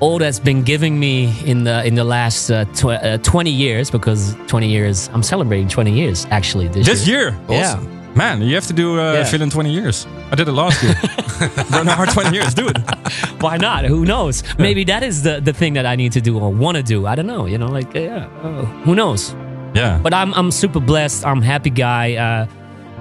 [0.00, 3.90] all that's been giving me in the in the last uh, tw- uh, 20 years
[3.90, 6.94] because 20 years I'm celebrating 20 years actually this, year.
[6.94, 7.38] This year?
[7.48, 7.80] Yeah.
[8.14, 9.42] Man, you have to do uh, Yeah.
[9.42, 10.06] In 20 years.
[10.30, 10.94] I did it last year.
[11.70, 12.54] Run hard 20 years.
[12.54, 12.78] Do it.
[13.40, 13.84] Why not?
[13.84, 14.42] Who knows?
[14.58, 17.06] Maybe that is the, the thing that I need to do or want to do.
[17.06, 17.46] I don't know.
[17.46, 19.34] You know, like yeah, oh, who knows?
[19.74, 19.98] Yeah.
[20.02, 21.26] But I'm I'm super blessed.
[21.26, 22.14] I'm a happy guy.
[22.14, 22.46] Uh,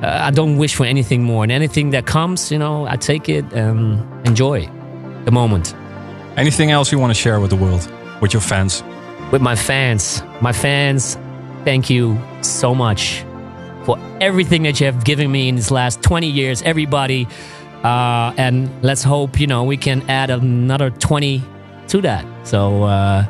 [0.04, 1.44] uh, I don't wish for anything more.
[1.44, 4.68] And anything that comes, you know, I take it and enjoy
[5.26, 5.76] the moment.
[6.36, 7.88] Anything else you want to share with the world,
[8.20, 8.84] with your fans?
[9.32, 11.16] With my fans, my fans,
[11.64, 13.24] thank you so much
[13.86, 17.28] for everything that you have given me in these last 20 years, everybody.
[17.84, 21.44] Uh, and let's hope, you know, we can add another 20
[21.90, 22.26] to that.
[22.48, 23.26] So, uh,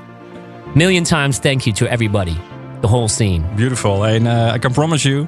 [0.76, 2.40] million times thank you to everybody,
[2.82, 3.44] the whole scene.
[3.56, 4.04] Beautiful.
[4.04, 5.28] And uh, I can promise you,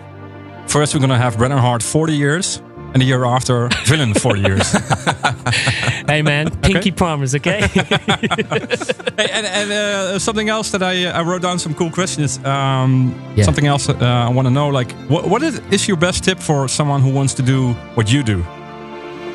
[0.67, 2.61] first we're going to have Brennan Heart 40 years,
[2.95, 4.71] and the year after, Villain 40 years.
[6.07, 7.67] hey, man, pinky promise, okay?
[7.67, 12.39] hey, and and uh, something else that I, I wrote down some cool questions.
[12.45, 13.43] Um, Yeah.
[13.43, 16.39] Something else uh, I want to know, like, what, what is, is your best tip
[16.39, 18.41] for someone who wants to do what you do?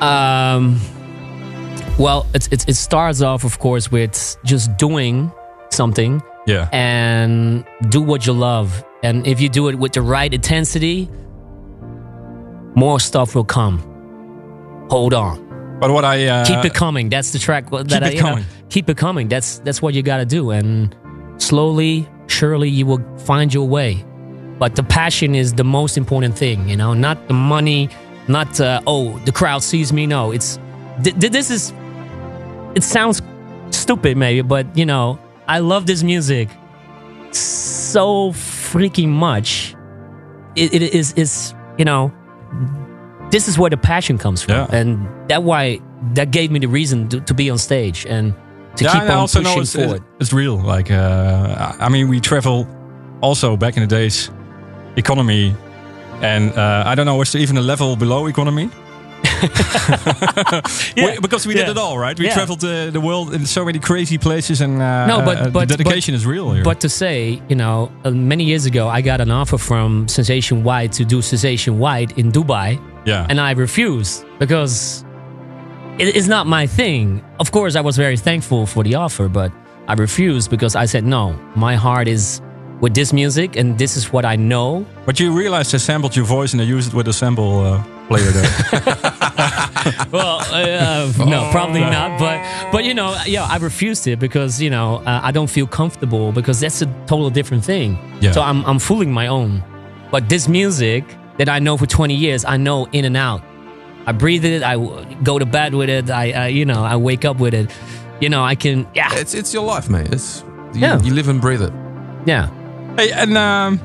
[0.01, 0.81] Um,
[1.99, 5.31] well, it's, it's, it starts off, of course, with just doing
[5.69, 6.69] something Yeah.
[6.73, 8.83] and do what you love.
[9.03, 11.11] And if you do it with the right intensity,
[12.75, 13.79] more stuff will come.
[14.91, 15.79] Hold on.
[15.81, 17.09] But what I uh, keep it coming.
[17.09, 17.71] That's the track.
[17.71, 18.45] That keep I, it you know, coming.
[18.69, 19.29] keep it coming.
[19.29, 20.51] That's that's what you got to do.
[20.51, 20.95] And
[21.39, 24.05] slowly, surely, you will find your way.
[24.59, 26.69] But the passion is the most important thing.
[26.69, 27.89] You know, not the money,
[28.29, 30.07] not uh, oh the crowd sees me.
[30.07, 30.59] No, it's
[31.03, 31.73] th- th- this is.
[32.75, 33.23] It sounds
[33.71, 35.19] stupid, maybe, but you know,
[35.49, 36.49] I love this music
[37.33, 39.75] so freaking much.
[40.57, 42.13] It, it is is you know
[43.31, 45.81] this is where the passion comes from, and that why
[46.15, 48.35] that gave me the reason to, to be on stage and
[48.77, 50.03] to yeah, keep and on also know pushing it's, forward.
[50.21, 50.57] it's real.
[50.57, 52.67] Like, uh, I mean, we travel
[53.21, 54.31] also back in the days,
[54.97, 55.55] economy,
[56.23, 58.71] and uh, I don't know, there even a level below economy?
[60.97, 62.19] We- because we did it all, right?
[62.19, 62.35] We Yeah.
[62.35, 65.69] traveled uh, the world in so many crazy places, and uh, no, but uh, but
[65.69, 66.65] the dedication but, is real here.
[66.65, 70.63] But to say, you know, uh, many years ago, I got an offer from Sensation
[70.65, 75.05] White to do Sensation White in Dubai, yeah, and I refused because
[75.99, 77.23] it is not my thing.
[77.39, 79.51] Of course, I was very thankful for the offer, but
[79.89, 81.35] I refused because I said no.
[81.57, 82.41] My heart is
[82.81, 84.87] with this music, and this is what I know.
[85.07, 87.83] But you realized they sampled your voice and they used it with a sample uh,
[88.09, 88.51] player there.
[90.13, 92.19] well, uh, no, probably not.
[92.19, 92.41] But
[92.73, 96.33] but you know, yeah, I refused it because you know uh, I don't feel comfortable
[96.33, 97.99] because that's a total different thing.
[98.21, 98.33] Yeah.
[98.33, 99.63] So I'm I'm fooling my own.
[100.11, 101.05] But this music
[101.39, 103.43] that I know for 20 years, I know in and out.
[104.07, 104.63] I breathe it.
[104.63, 104.75] I
[105.23, 106.11] go to bed with it.
[106.11, 107.71] I, I you know I wake up with it.
[108.21, 109.11] You know I can yeah.
[109.15, 110.13] It's it's your life, mate.
[110.13, 110.43] It's
[110.75, 111.01] you, Yeah.
[111.03, 111.73] you live and breathe it.
[112.27, 112.49] Yeah.
[113.01, 113.81] Hey, and um,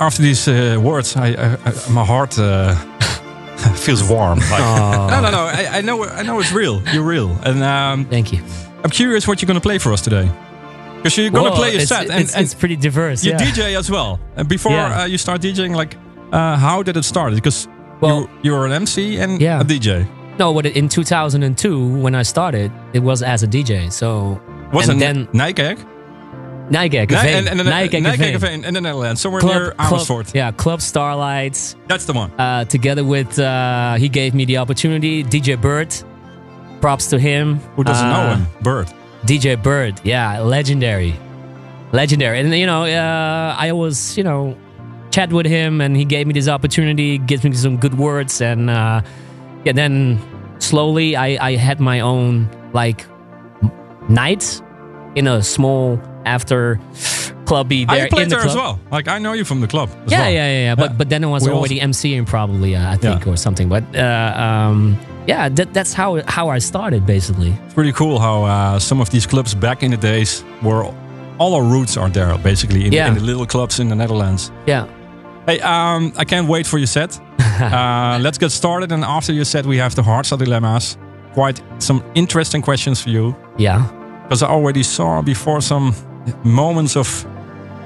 [0.00, 2.74] after these uh, words, I, I, I my heart uh,
[3.74, 4.38] feels warm.
[4.38, 5.08] Like, Aw.
[5.10, 5.44] no, no, no.
[5.44, 6.82] I, I know, I know it's real.
[6.92, 8.42] You're real, and um, thank you.
[8.84, 10.30] I'm curious what you're gonna play for us today,
[10.96, 13.24] because you're gonna Whoa, play a it's, set, and, it's, and it's pretty diverse.
[13.24, 13.38] you yeah.
[13.38, 14.20] DJ as well.
[14.36, 15.00] And before Yeah.
[15.00, 15.96] uh, you start DJing, like,
[16.30, 17.34] uh, how did it start?
[17.34, 17.66] Because
[18.02, 19.60] you you were an MC and Yeah.
[19.62, 20.06] a DJ.
[20.38, 23.90] No, but in 2002 when I started, it was as a DJ.
[23.90, 24.38] So
[24.74, 25.78] Was it then Nijkerk?
[26.70, 27.34] Nijkerk, Ni- Veen.
[27.38, 30.34] and, and, and, Nijkerk, Nijkerk in the Netherlands, somewhere Club- near Club- Amersfoort.
[30.34, 31.76] yeah, Club Starlights.
[31.86, 32.30] That's the one.
[32.38, 35.22] Uh, together with, uh, he gave me the opportunity.
[35.24, 35.94] DJ Bird,
[36.80, 37.60] props to him.
[37.76, 38.46] Who doesn't know Uh, him?
[38.62, 38.88] Bird.
[39.24, 41.14] DJ Bird, yeah, legendary,
[41.92, 42.38] legendary.
[42.40, 44.54] And you know, uh, I always, you know,
[45.10, 48.68] chat with him, and he gave me this opportunity, gives me some good words, and
[48.70, 49.00] uh,
[49.64, 50.20] yeah, then
[50.58, 53.06] slowly I, I had my own like
[53.62, 53.72] m-
[54.08, 54.60] night
[55.14, 56.78] in a small after
[57.46, 58.50] clubby I there played in the there club.
[58.50, 58.80] as well.
[58.90, 59.88] Like I know you from the club.
[60.06, 60.30] as Yeah, well.
[60.30, 60.74] yeah, yeah, yeah.
[60.74, 63.68] But but then I was We already MCing probably, uh, I think, or something.
[63.68, 67.52] But uh, um, yeah, that, that's how how I started basically.
[67.64, 70.84] It's pretty cool how uh, some of these clubs back in the days were
[71.38, 73.08] all our roots are there basically in, Yeah.
[73.08, 74.50] in the little clubs in the Netherlands.
[74.66, 74.86] Yeah.
[75.46, 77.18] Hey, um, I can't wait for your set.
[77.60, 80.98] uh, let's get started, and after your set, we have the hearts of dilemmas.
[81.32, 83.34] Quite some interesting questions for you.
[83.58, 83.82] Yeah.
[84.28, 85.94] Because I already saw before some
[86.44, 87.24] moments of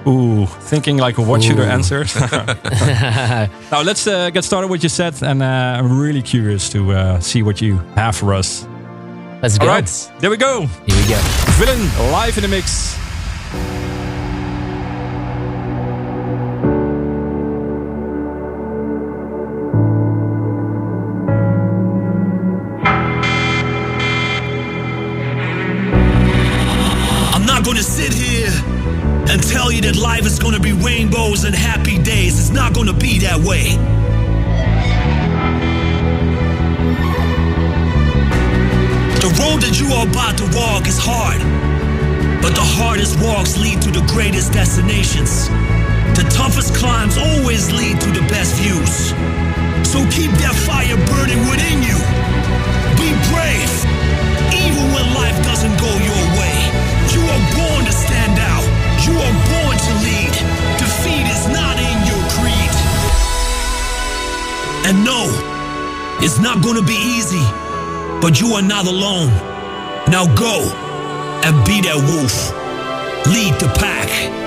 [0.08, 1.70] ooh thinking like what should I Ooh.
[1.70, 2.04] answer.
[3.70, 5.46] now let's uh, get started with your set, and uh,
[5.78, 8.66] I'm really curious to uh, see what you have for us.
[9.40, 9.68] Let's go.
[9.68, 10.66] All right, there we go.
[10.66, 11.20] Here we go.
[11.58, 12.96] Villain live in the mix.
[32.52, 33.76] Not gonna be that way.
[39.20, 41.40] The road that you are about to walk is hard,
[42.42, 45.48] but the hardest walks lead to the greatest destinations.
[46.18, 49.14] The toughest climbs always lead to the best views.
[49.88, 51.98] So keep that fire burning within you.
[52.98, 53.72] Be brave,
[54.52, 56.31] even when life doesn't go your way.
[64.84, 65.26] And no,
[66.20, 67.44] it's not gonna be easy,
[68.20, 69.28] but you are not alone.
[70.08, 70.70] Now go
[71.44, 72.50] and be that wolf.
[73.26, 74.41] Lead the pack.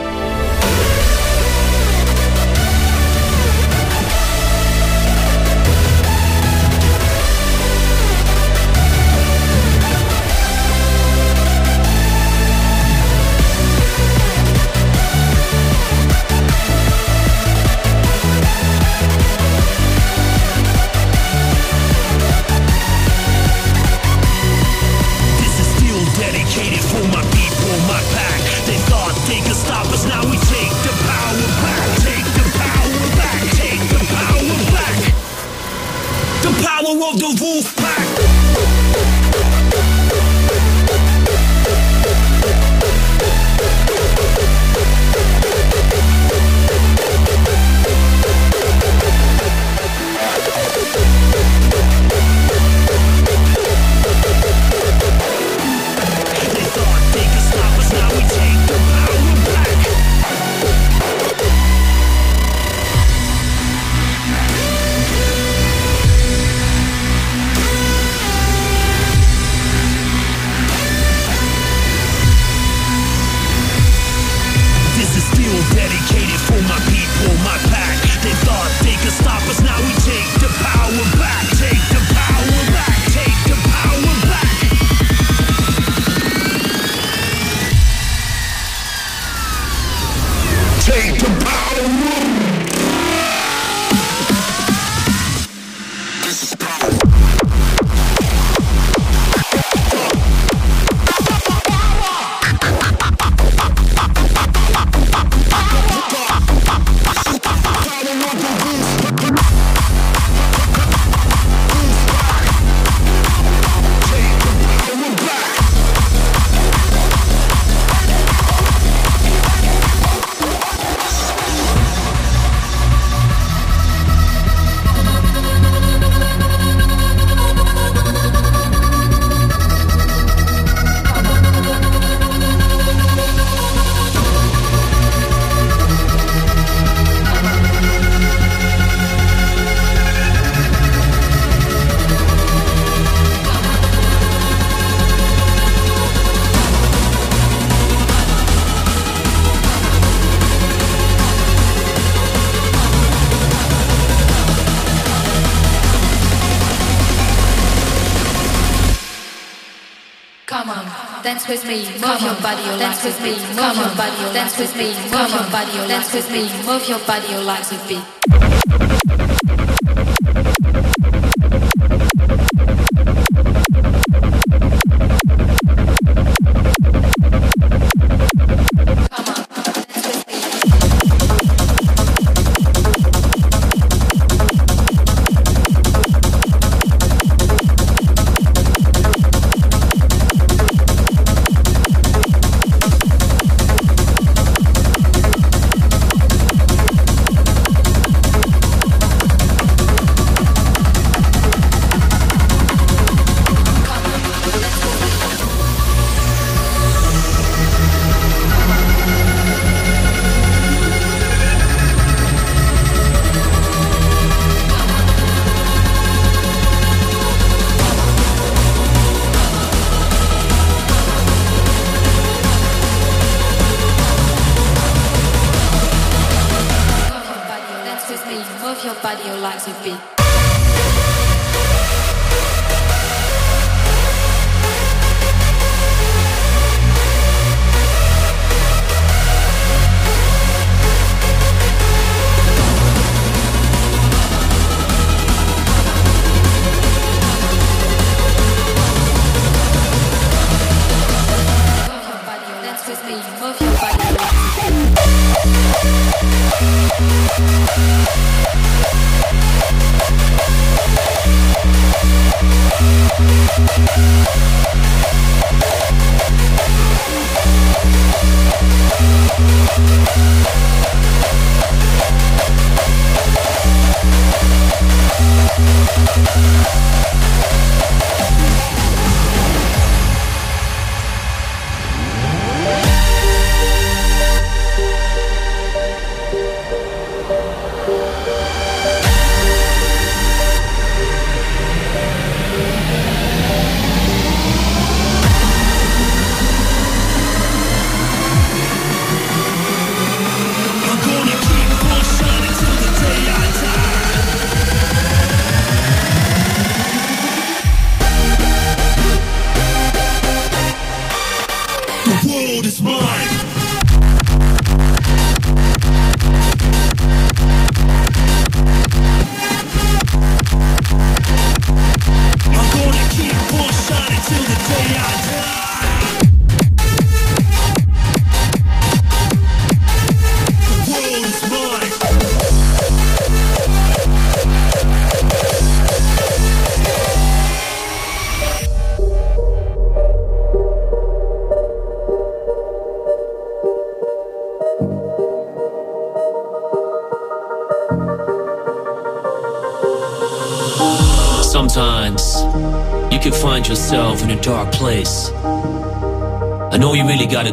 [161.48, 164.58] Dance with me, move your body, your dance with me, move your body, your dance
[164.58, 167.88] with me, move your body, your dance with me, move your body, your legs with
[167.88, 168.25] me.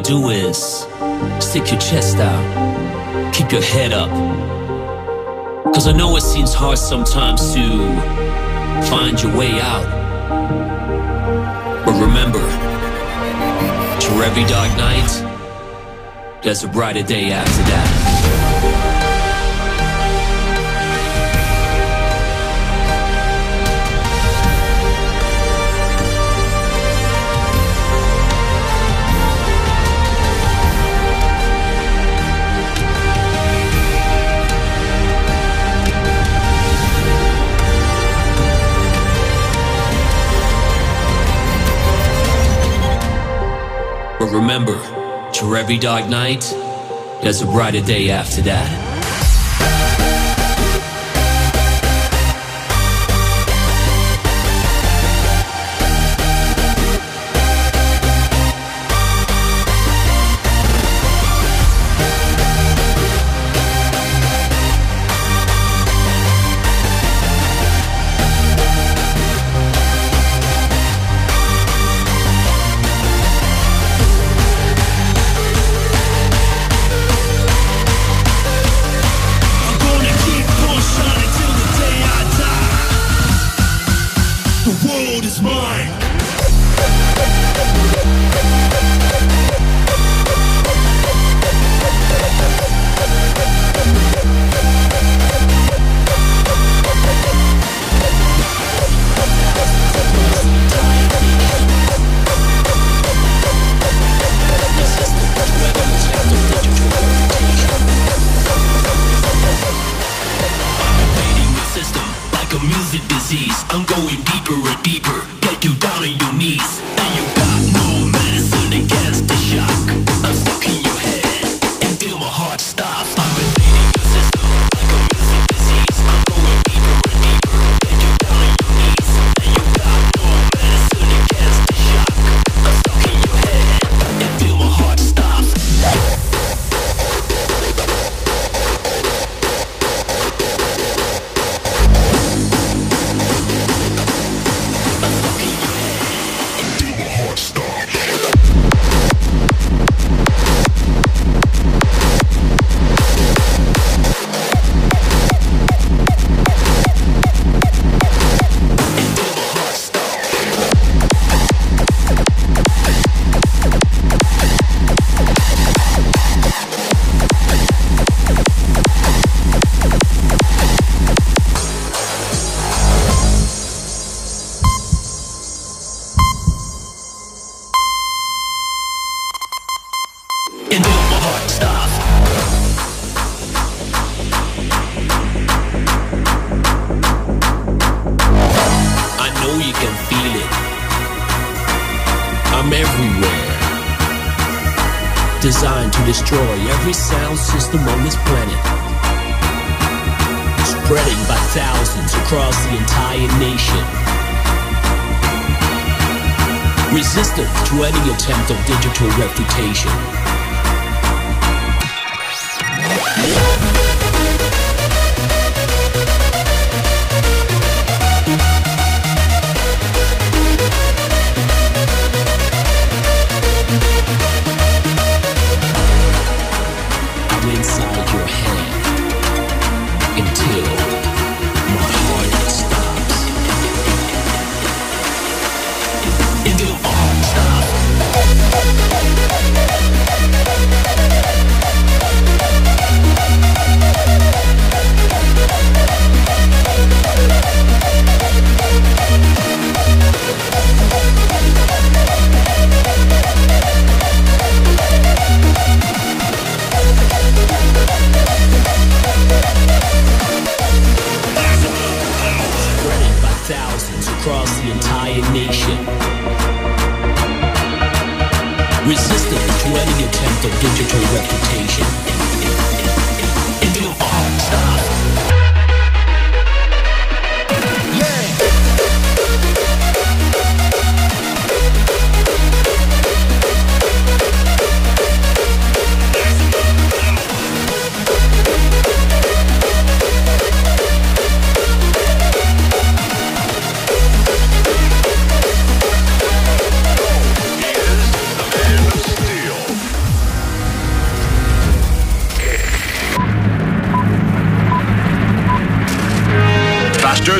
[0.02, 0.86] do is
[1.40, 4.10] stick your chest out, keep your head up.
[5.72, 7.68] Cause I know it seems hard sometimes to
[8.88, 9.84] find your way out.
[11.84, 12.40] But remember,
[14.00, 18.01] through every dark night, there's a brighter day after that.
[45.72, 46.42] every dark night,
[47.22, 48.81] there's a brighter day after that.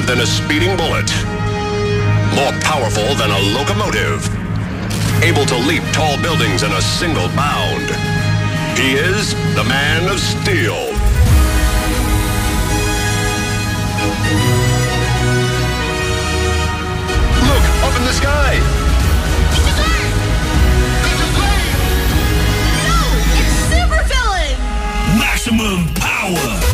[0.06, 1.08] than a speeding bullet,
[2.34, 4.26] more powerful than a locomotive,
[5.22, 7.86] able to leap tall buildings in a single bound.
[8.78, 10.90] He is the Man of Steel.
[17.46, 18.58] Look, up in the sky!
[19.52, 20.14] It's a bird!
[21.06, 21.78] It's a plane!
[22.88, 23.00] No,
[23.38, 24.56] it's supervillain!
[25.18, 26.71] Maximum power!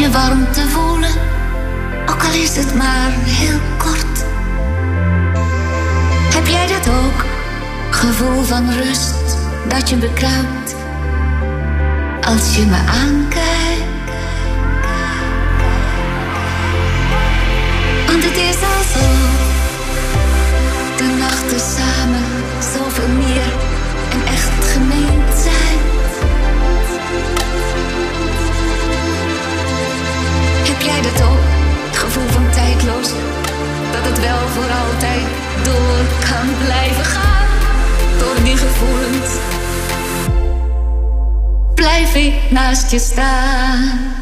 [0.00, 1.14] je warmte voelen,
[2.06, 4.24] ook al is het maar heel kort.
[6.34, 7.24] Heb jij dat ook?
[7.90, 10.74] Gevoel van rust dat je bekruipt
[12.20, 14.10] als je me aankijkt.
[18.06, 19.06] Want het is al zo,
[20.96, 22.24] de nachten samen
[22.60, 23.59] zoveel meer
[30.80, 31.38] Heb jij dat ook?
[31.86, 33.08] Het gevoel van tijdloos?
[33.92, 35.26] Dat het wel voor altijd
[35.62, 37.48] door kan blijven gaan.
[38.18, 39.30] Door die gevoelens
[41.74, 44.19] blijf ik naast je staan.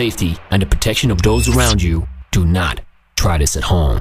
[0.00, 2.80] Safety and the protection of those around you, do not
[3.16, 4.00] try this at home.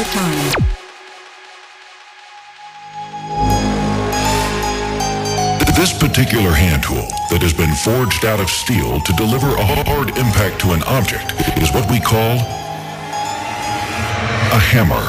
[0.00, 0.54] Hammer time.
[5.76, 10.16] This particular hand tool that has been forged out of steel to deliver a hard
[10.16, 12.36] impact to an object is what we call
[14.52, 15.04] a hammer.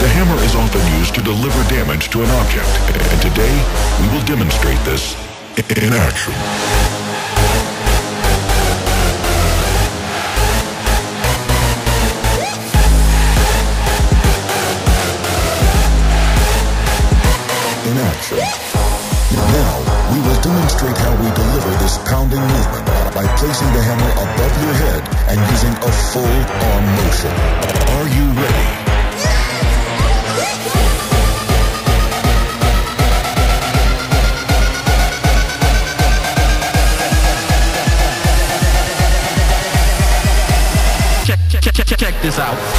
[0.00, 3.52] The hammer is often used to deliver damage to an object, and today
[4.00, 5.16] we will demonstrate this
[5.56, 6.83] in action.
[18.24, 18.38] Action.
[19.34, 19.78] Now,
[20.12, 24.74] we will demonstrate how we deliver this pounding movement by placing the hammer above your
[24.74, 27.30] head and using a full arm motion.
[27.94, 28.84] Are you ready?
[41.24, 42.73] Check, check, check, check, check this out.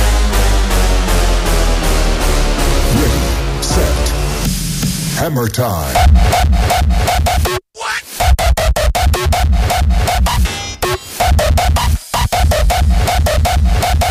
[5.35, 7.05] Hammer time.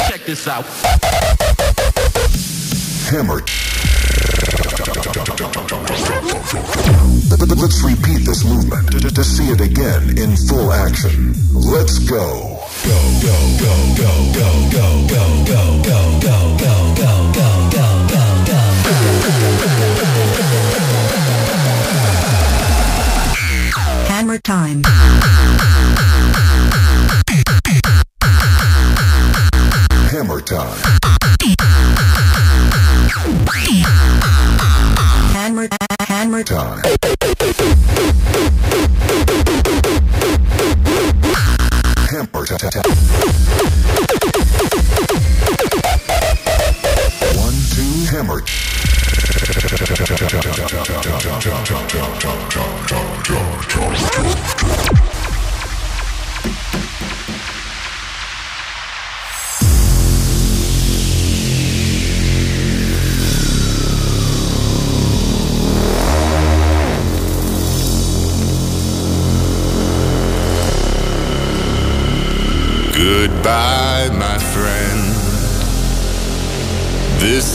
[0.09, 0.65] Check this out.
[3.11, 3.41] Hammer.
[7.31, 11.35] Let- let- Let's repeat this movement to, to see it again in full action.
[11.53, 12.61] Let's go.
[12.85, 18.45] Go, go, go, go, go, go, go, go, go, go, go, go, go, go,
[19.65, 20.04] go,
[24.35, 24.83] Hammer time.
[30.11, 30.79] Hammer time.
[35.35, 35.69] Hammer,
[36.01, 37.14] hammer time.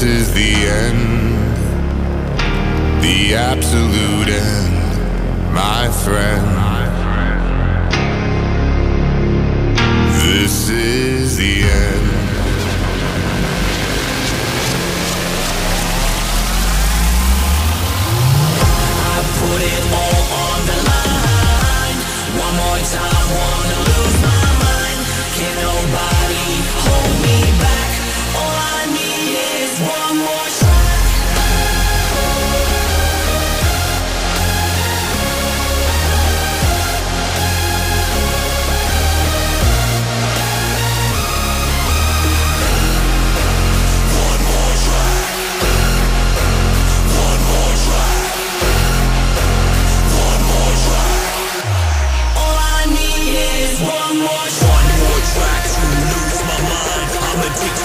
[0.04, 1.09] Is the end,
[57.42, 57.79] the politics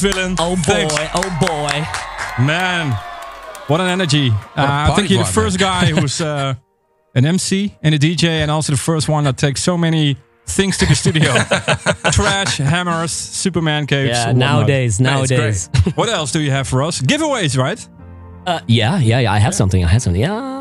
[0.00, 0.36] villain.
[0.38, 0.94] Oh boy, Thanks.
[1.14, 2.44] oh boy.
[2.44, 2.92] Man,
[3.66, 4.28] what an energy.
[4.28, 5.82] a Uh, I think party you're the first man.
[5.94, 6.54] guy who's uh,
[7.14, 10.16] an MC and a DJ, and also the first one that takes so many
[10.46, 11.32] things to the studio
[12.12, 14.10] trash, hammers, Superman capes.
[14.16, 14.36] Yeah, whatnot.
[14.38, 15.68] nowadays, nowadays.
[15.68, 15.96] great.
[15.96, 17.00] what else do you have for us?
[17.00, 17.88] Giveaways, right?
[18.46, 19.32] Uh, yeah, yeah, yeah.
[19.32, 19.84] I have something.
[19.84, 20.20] I have something.
[20.22, 20.59] Yeah.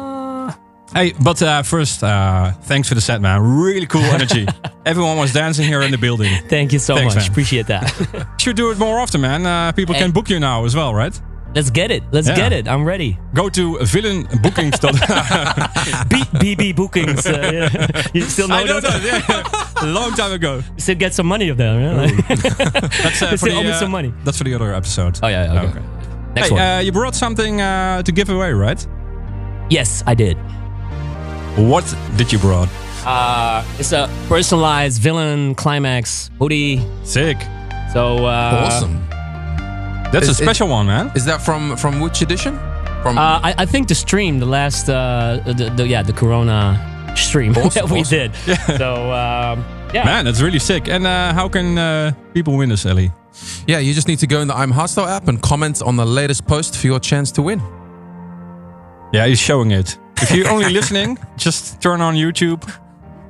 [0.94, 3.42] Hey, but uh, first, uh, thanks for the set, man.
[3.62, 4.48] Really cool energy.
[4.86, 6.34] Everyone was dancing here in the building.
[6.48, 7.24] Thank you so Thanks, much.
[7.26, 7.32] man.
[7.32, 8.28] Appreciate that.
[8.42, 9.46] Should do it more often, man.
[9.46, 10.02] Uh, people Hey.
[10.02, 11.20] can book you now as well, right?
[11.56, 12.04] Let's get it.
[12.12, 12.36] Let's Yeah.
[12.36, 12.68] get it.
[12.68, 13.18] I'm ready.
[13.34, 14.94] Go to villainbookings.com.
[16.10, 17.26] B- BB bookings.
[17.26, 18.02] Uh, yeah.
[18.14, 19.04] You still know I know that,
[19.82, 19.86] yeah.
[19.86, 20.58] Long time ago.
[20.76, 21.82] You said get some money of them.
[21.82, 22.08] Yeah?
[22.28, 25.20] That's, uh, for say, the, "Owe me uh, some money." That's for the other episode.
[25.24, 25.54] Oh yeah.
[25.54, 25.82] yeah, Okay.
[26.36, 26.62] Next hey, one.
[26.62, 28.86] Uh, you brought something uh, to give away, right?
[29.72, 30.38] yes, I did.
[31.56, 32.70] What did you brought?
[33.06, 36.82] Uh, it's a personalized villain climax hoodie.
[37.04, 37.38] Sick.
[37.94, 39.06] So uh, awesome.
[40.12, 41.12] That's Is a it- special one, man.
[41.16, 42.58] Is that from from which edition?
[43.02, 46.78] From Uh, I, I think the stream, the last, uh, the, the yeah, the Corona
[47.16, 48.32] stream Awesome, that we awesome.
[48.32, 48.36] did.
[48.78, 49.64] So um,
[49.94, 50.88] yeah, Man, that's really sick.
[50.90, 53.12] And uh, how can uh, people win this, Ellie?
[53.68, 55.96] yeah, you just need to go in the I Am Hardstyle app and comment on
[55.96, 57.62] the latest post for your chance to win.
[59.14, 59.98] Yeah, he's showing it.
[60.22, 62.62] If you're only listening, just turn on YouTube.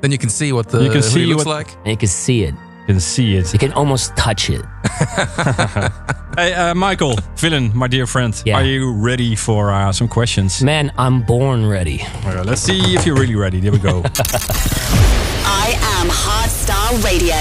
[0.02, 1.74] Then you can see what the You can see he looks what- like.
[1.84, 2.54] and you can see it.
[2.88, 3.54] You can see it.
[3.54, 4.62] You can almost touch it.
[6.38, 8.56] Hey, uh, Michael, villain, my dear friend, Yeah.
[8.60, 10.62] are you ready for uh, some questions?
[10.64, 12.02] Man, I'm born ready.
[12.26, 13.60] Okay, let's see if you're really ready.
[13.60, 14.04] There we go.
[15.46, 17.36] I am Hardstyle Radio.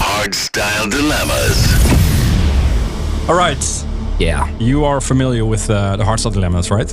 [0.00, 1.58] Hard style dilemmas.
[3.28, 3.84] All right.
[4.18, 4.48] Yeah.
[4.58, 6.90] You are familiar with uh, the hardstyle dilemmas, right?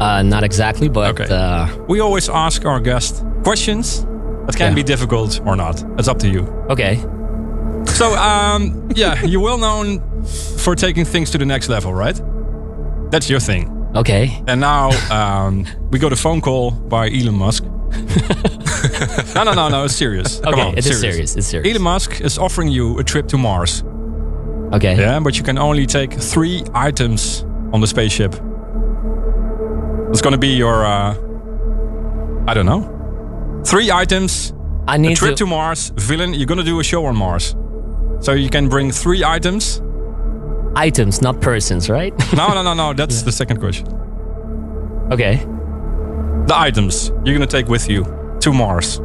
[0.00, 1.34] Uh, not exactly, but Okay.
[1.34, 4.04] uh, We always ask our guest questions
[4.46, 4.74] that can Yeah.
[4.74, 5.82] be difficult or not.
[5.98, 6.46] It's up to you.
[6.70, 6.98] okay.
[7.86, 10.00] So, um, yeah, you're well known
[10.58, 12.20] for taking things to the next level, right?
[13.10, 13.70] That's your thing.
[13.94, 14.42] Okay.
[14.48, 17.64] And now um, we got a phone call by Elon Musk.
[19.34, 20.40] no, no, no, no, it's serious.
[20.40, 21.70] Come Okay, on, it is serious, it's serious.
[21.70, 23.82] Elon Musk is offering you a trip to Mars.
[24.72, 24.96] Okay.
[24.98, 28.34] Yeah, but you can only take three items on the spaceship.
[30.10, 31.14] It's gonna be your, uh,
[32.48, 34.52] I don't know, three items.
[34.88, 36.32] I A need a trip to, to Mars, villain.
[36.34, 37.54] You're gonna do a show on Mars,
[38.20, 39.82] so you can bring three items.
[40.76, 42.12] items, not persons, right?
[42.36, 42.92] No, no, no, no.
[42.92, 43.86] That's the second question.
[45.12, 45.44] okay.
[46.46, 48.04] The items you're gonna take with you
[48.40, 49.00] to Mars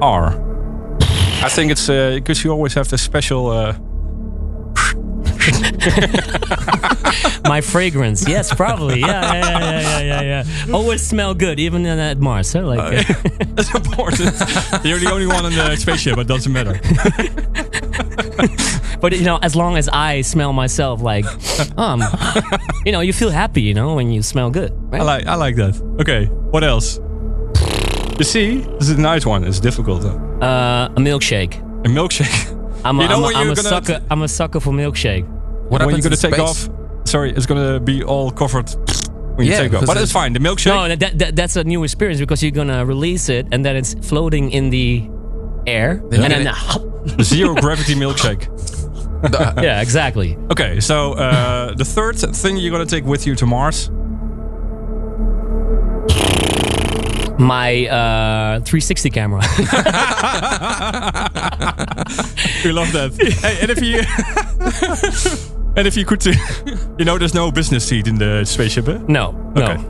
[0.00, 0.30] are.
[1.42, 3.48] I think it's uh because you always have the special.
[3.50, 3.74] Uh,
[7.44, 9.00] My fragrance, yes, probably.
[9.00, 10.74] Yeah, yeah, yeah, yeah, yeah, yeah.
[10.74, 12.52] Always smell good, even in at Mars.
[12.52, 12.62] Huh?
[12.62, 13.14] Like, uh,
[13.54, 14.34] That's important.
[14.84, 16.80] You're the only one on the spaceship, but doesn't matter.
[19.00, 21.24] but you know, as long as I smell myself, like,
[21.78, 22.02] um,
[22.84, 24.72] you know, you feel happy, you know, when you smell good.
[24.92, 25.80] I like I like that.
[26.00, 26.98] Okay, what else?
[28.18, 29.44] You see, this is a nice one.
[29.44, 30.18] It's difficult though.
[30.40, 31.60] Uh, a milkshake.
[31.84, 32.54] A milkshake.
[32.84, 34.00] I'm a, You know I'm a, I'm a sucker.
[34.10, 35.26] I'm a sucker for milkshake.
[35.68, 36.40] What when you're gonna take space?
[36.40, 36.68] off?
[37.08, 38.68] Sorry, it's gonna be all covered
[39.36, 39.86] when you take off.
[39.86, 40.32] But it's it- fine.
[40.32, 40.66] The milkshake.
[40.88, 43.94] No, that, that, that's a new experience because you're gonna release it and then it's
[44.08, 45.08] floating in the
[45.66, 48.48] air, Then and you then get Zero gravity milkshake.
[49.62, 50.36] yeah, exactly.
[50.50, 53.90] Okay, so uh, the third thing you're gonna take with you to Mars.
[57.38, 59.42] My uh, 360 camera.
[62.64, 63.12] We love that.
[63.42, 64.02] hey, and if you
[65.76, 66.24] and if you could,
[66.98, 68.98] you know, there's no business seat in the spaceship, eh?
[69.08, 69.82] no, no, Okay.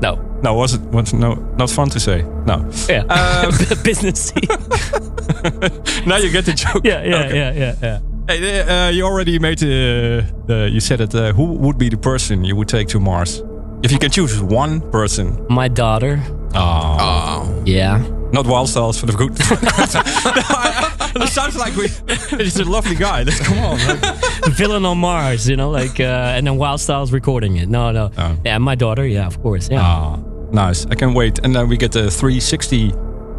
[0.00, 0.26] no.
[0.42, 0.80] No, was it?
[0.92, 2.22] Was no, not fun to say.
[2.46, 2.64] No.
[2.88, 3.50] Yeah, Um,
[3.84, 4.48] business seat.
[6.06, 6.82] now you get the joke.
[6.84, 7.36] yeah, yeah, Okay.
[7.36, 7.98] yeah, yeah, yeah.
[8.26, 10.24] Hey, uh, you already made the.
[10.46, 11.14] the you said it.
[11.14, 13.42] Uh, who would be the person you would take to Mars?
[13.82, 15.44] If you can choose one person.
[15.50, 16.22] My daughter.
[16.54, 17.62] Oh.
[17.66, 17.98] Yeah.
[18.32, 19.36] Not Wildstylez for the good.
[21.16, 21.88] it sounds like we.
[22.44, 23.22] He's a lovely guy.
[23.24, 23.78] Let's come on.
[23.78, 24.14] like-
[24.56, 27.68] Villain on Mars, you know, like, uh, and then Wildstylez recording it.
[27.68, 28.10] No, no.
[28.18, 28.36] Oh.
[28.44, 29.06] Yeah, my daughter.
[29.06, 29.68] Yeah, of course.
[29.70, 29.80] Yeah.
[29.82, 30.16] Ah,
[30.52, 30.86] nice.
[30.86, 32.92] I can wait, and then we get the 360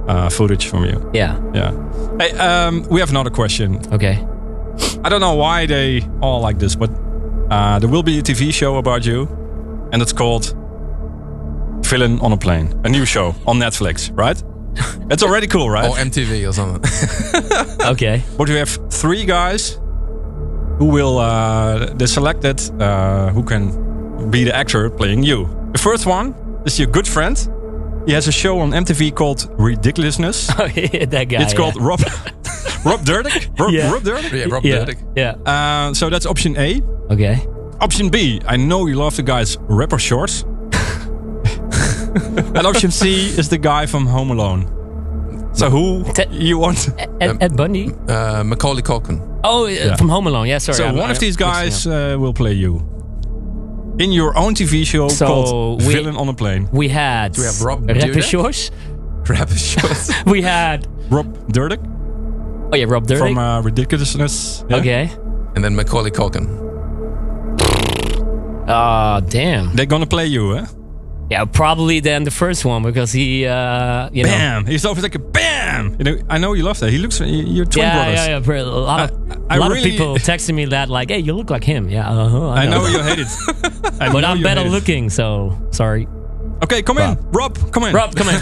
[0.07, 1.09] uh, footage from you.
[1.13, 1.39] yeah.
[1.53, 1.71] Yeah.
[2.19, 3.79] Hey, um, we have another question.
[3.93, 4.17] Okay.
[5.03, 6.89] I don't know why they all like this, but
[7.49, 9.27] uh, there will be a TV show about you,
[9.91, 10.55] and it's called
[11.85, 14.41] Villain on a Plane, a new show on Netflix, right?
[15.11, 15.89] It's already cool, right?
[15.89, 16.81] or MTV or something.
[17.91, 18.21] Okay.
[18.37, 19.79] But we have three guys
[20.77, 25.47] who will uh, they selected uh, who can be the actor playing you.
[25.73, 26.33] The first one
[26.65, 27.35] is your good friend.
[28.07, 30.49] He has a show on MTV called Ridiculousness.
[30.59, 31.41] Oh, yeah, that guy.
[31.41, 31.57] it's yeah.
[31.57, 31.99] called Rob.
[32.85, 33.59] Rob Dyrdek?
[33.59, 33.91] Rob, Yeah.
[33.91, 34.31] Rob Dyrdek?
[34.31, 34.85] Yeah, Rob Yeah.
[34.85, 34.97] Dyrdek.
[35.15, 35.31] Yeah.
[35.51, 36.81] Uh, so that's option A.
[37.11, 37.45] Okay.
[37.79, 40.45] Option B, I know you love the guy's rapper shorts.
[42.55, 44.65] and option C is the guy from Home Alone.
[45.53, 46.89] So who you want?
[47.19, 47.91] Ed, Ed Bundy.
[48.07, 49.19] Uh, Macaulay Culkin.
[49.43, 50.47] Oh, uh, from Home Alone.
[50.47, 50.77] Yeah, sorry.
[50.77, 52.81] so I'm- one of I'm these guys uh, will play you
[53.99, 56.69] in your own TV show So called we- Villain on a Plane.
[56.71, 58.23] We had Do we have Rob Rapper Dyrdek?
[58.23, 58.71] Shores.
[59.29, 60.11] Rapper shorts.
[60.25, 61.79] We had Rob Dyrdek
[62.73, 63.17] oh yeah, Rob Dyrdek.
[63.19, 64.63] from uh, Ridiculousness.
[64.69, 64.77] Yeah.
[64.77, 65.09] Okay.
[65.55, 66.47] and then Macaulay Culkin.
[68.67, 69.75] Oh damn.
[69.75, 70.65] They're gonna play you, eh?
[71.31, 74.29] Yeah, probably then the first one because he, uh, you know.
[74.29, 74.65] Bam!
[74.65, 75.95] He's always like a bam.
[75.97, 76.91] You know, I know you love that.
[76.91, 77.19] He looks.
[77.21, 78.19] You're twin Yeah, brothers.
[78.19, 78.39] yeah, yeah.
[78.39, 79.17] bro, A lot, of,
[79.49, 81.87] I a lot really- of people texting me that, like, "Hey, you look like him."
[81.89, 83.27] Yeah, uh-huh, I know you hate it.
[84.01, 84.69] I but I'm better it.
[84.71, 86.05] looking, so sorry.
[86.63, 87.57] Okay, come in, Rob.
[87.71, 88.35] Come in, Rob, come in.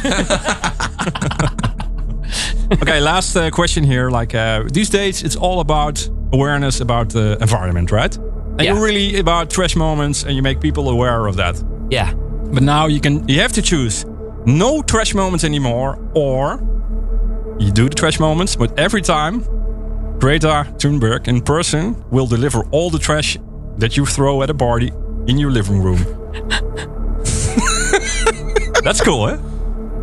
[2.82, 4.10] okay, last uh, question here.
[4.10, 8.16] Like uh, these days, it's all about awareness about the environment, right?
[8.18, 8.74] And Yeah.
[8.74, 11.62] you're really about trash moments, and you make people aware of that.
[11.92, 12.14] yeah.
[12.52, 14.06] But now you can, you have to choose
[14.46, 16.60] no trash moments anymore, or
[17.60, 19.42] you do the trash moments, but every time
[20.20, 23.38] Greta Thunberg in person will deliver all the trash
[23.78, 24.92] that you throw at a party
[25.28, 25.98] in your living room.
[28.84, 29.38] That's cool, eh?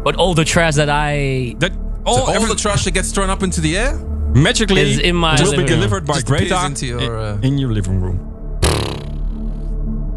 [0.05, 3.11] But all the trash that I That So all, all every- the trash that gets
[3.11, 3.97] thrown up into the air
[4.35, 5.67] magically is in my will be living room.
[5.81, 8.21] delivered by Just Greta into your, i- uh, in your living room.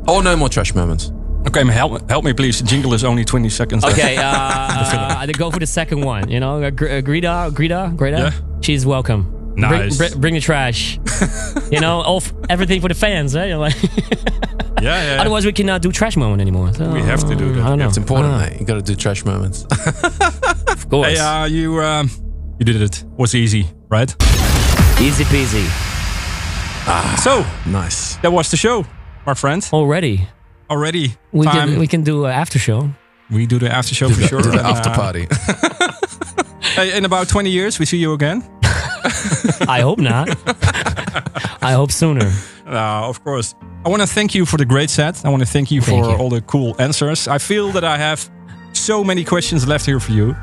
[0.08, 1.12] Oh, no more trash moments.
[1.48, 2.60] Okay, help, help me please.
[2.60, 3.84] The jingle is only 20 seconds.
[3.84, 3.98] left.
[3.98, 6.30] Okay, uh, uh, I go for the second one.
[6.30, 8.18] You know, uh, Gr- uh, Greta, Greta, Greta.
[8.18, 8.32] Yeah.
[8.62, 9.24] She's welcome.
[9.56, 9.98] Bring, Nice.
[9.98, 11.00] br- bring the trash.
[11.72, 13.36] you know, all f- everything for the fans.
[13.36, 13.46] Eh?
[13.46, 13.90] You're like, yeah,
[14.82, 15.22] yeah, yeah.
[15.22, 16.74] otherwise we cannot do trash moment anymore.
[16.74, 17.64] So, We have to do that.
[17.66, 17.88] I don't know.
[17.88, 18.56] It's important, I.
[18.60, 19.64] You got to do trash moments.
[20.68, 21.08] Of course.
[21.08, 22.10] Hey, uh, you um,
[22.60, 23.04] you did it.
[23.18, 24.10] Was easy, right?
[25.02, 25.66] Easy peasy.
[26.88, 28.16] Ah, So nice.
[28.22, 28.86] that was the show,
[29.26, 29.68] my friend.
[29.74, 30.28] Already.
[30.70, 31.70] Already We time.
[31.70, 32.90] can we can do an after show.
[33.32, 34.42] we do the after show for sure.
[34.42, 35.28] Do the after party.
[36.98, 38.44] in about 20 years, we see you again.
[39.68, 40.30] I hope not.
[41.62, 42.32] I hope sooner.
[42.68, 43.56] Uh, of course.
[43.86, 45.26] I want to thank you for the great set.
[45.26, 46.18] I want to thank you Thank for you.
[46.18, 47.28] all the cool answers.
[47.28, 48.30] I feel that I have
[48.74, 50.36] so many questions left here for you.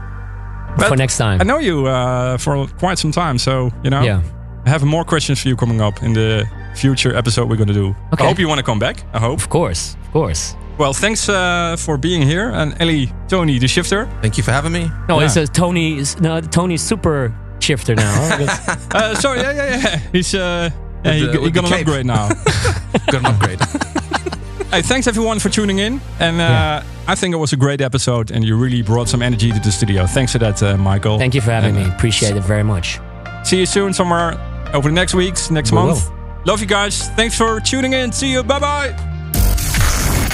[0.79, 1.41] But for next time.
[1.41, 4.03] I know you uh, for quite some time, so you know.
[4.03, 4.23] Yeah.
[4.67, 6.45] I have more questions for you coming up in the
[6.77, 7.95] future episode we're going to do.
[8.13, 8.25] Okay.
[8.25, 9.03] I hope you want to come back.
[9.13, 9.39] I hope.
[9.41, 9.97] Of course.
[10.07, 10.55] Of course.
[10.79, 14.07] Well, thanks uh, for being here, and Ellie, Tony, the shifter.
[14.21, 14.91] Thank you for having me.
[15.09, 15.27] No, Yeah.
[15.27, 16.03] it's a Tony.
[16.21, 18.13] No, Tony's super shifter now.
[18.37, 18.77] huh?
[18.95, 19.99] Uh, sorry, yeah, yeah, yeah.
[20.13, 20.69] He's uh,
[21.05, 21.87] yeah, With he, the- he with got the an cape.
[21.87, 22.29] upgrade now.
[23.11, 23.61] Got an upgrade.
[24.71, 26.83] hey, thanks everyone for tuning in, and uh, Yeah.
[27.09, 29.71] I think it was a great episode, and you really brought some energy to the
[29.73, 30.07] studio.
[30.07, 31.19] Thanks for that, uh, Michael.
[31.19, 31.91] Thank you for having And, me.
[31.93, 32.99] uh, Appreciate it very much.
[33.45, 34.37] See you soon, somewhere
[34.75, 36.11] over the next weeks, next We month.
[36.11, 36.17] will.
[36.47, 37.09] Love you guys.
[37.11, 38.13] Thanks for tuning in.
[38.13, 38.45] See you.
[38.45, 38.89] Bye bye.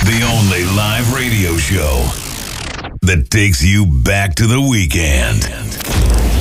[0.05, 2.07] The only live radio show
[3.01, 5.49] that takes you back to the weekend.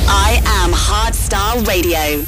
[0.07, 2.26] I am Hardstyle Radio.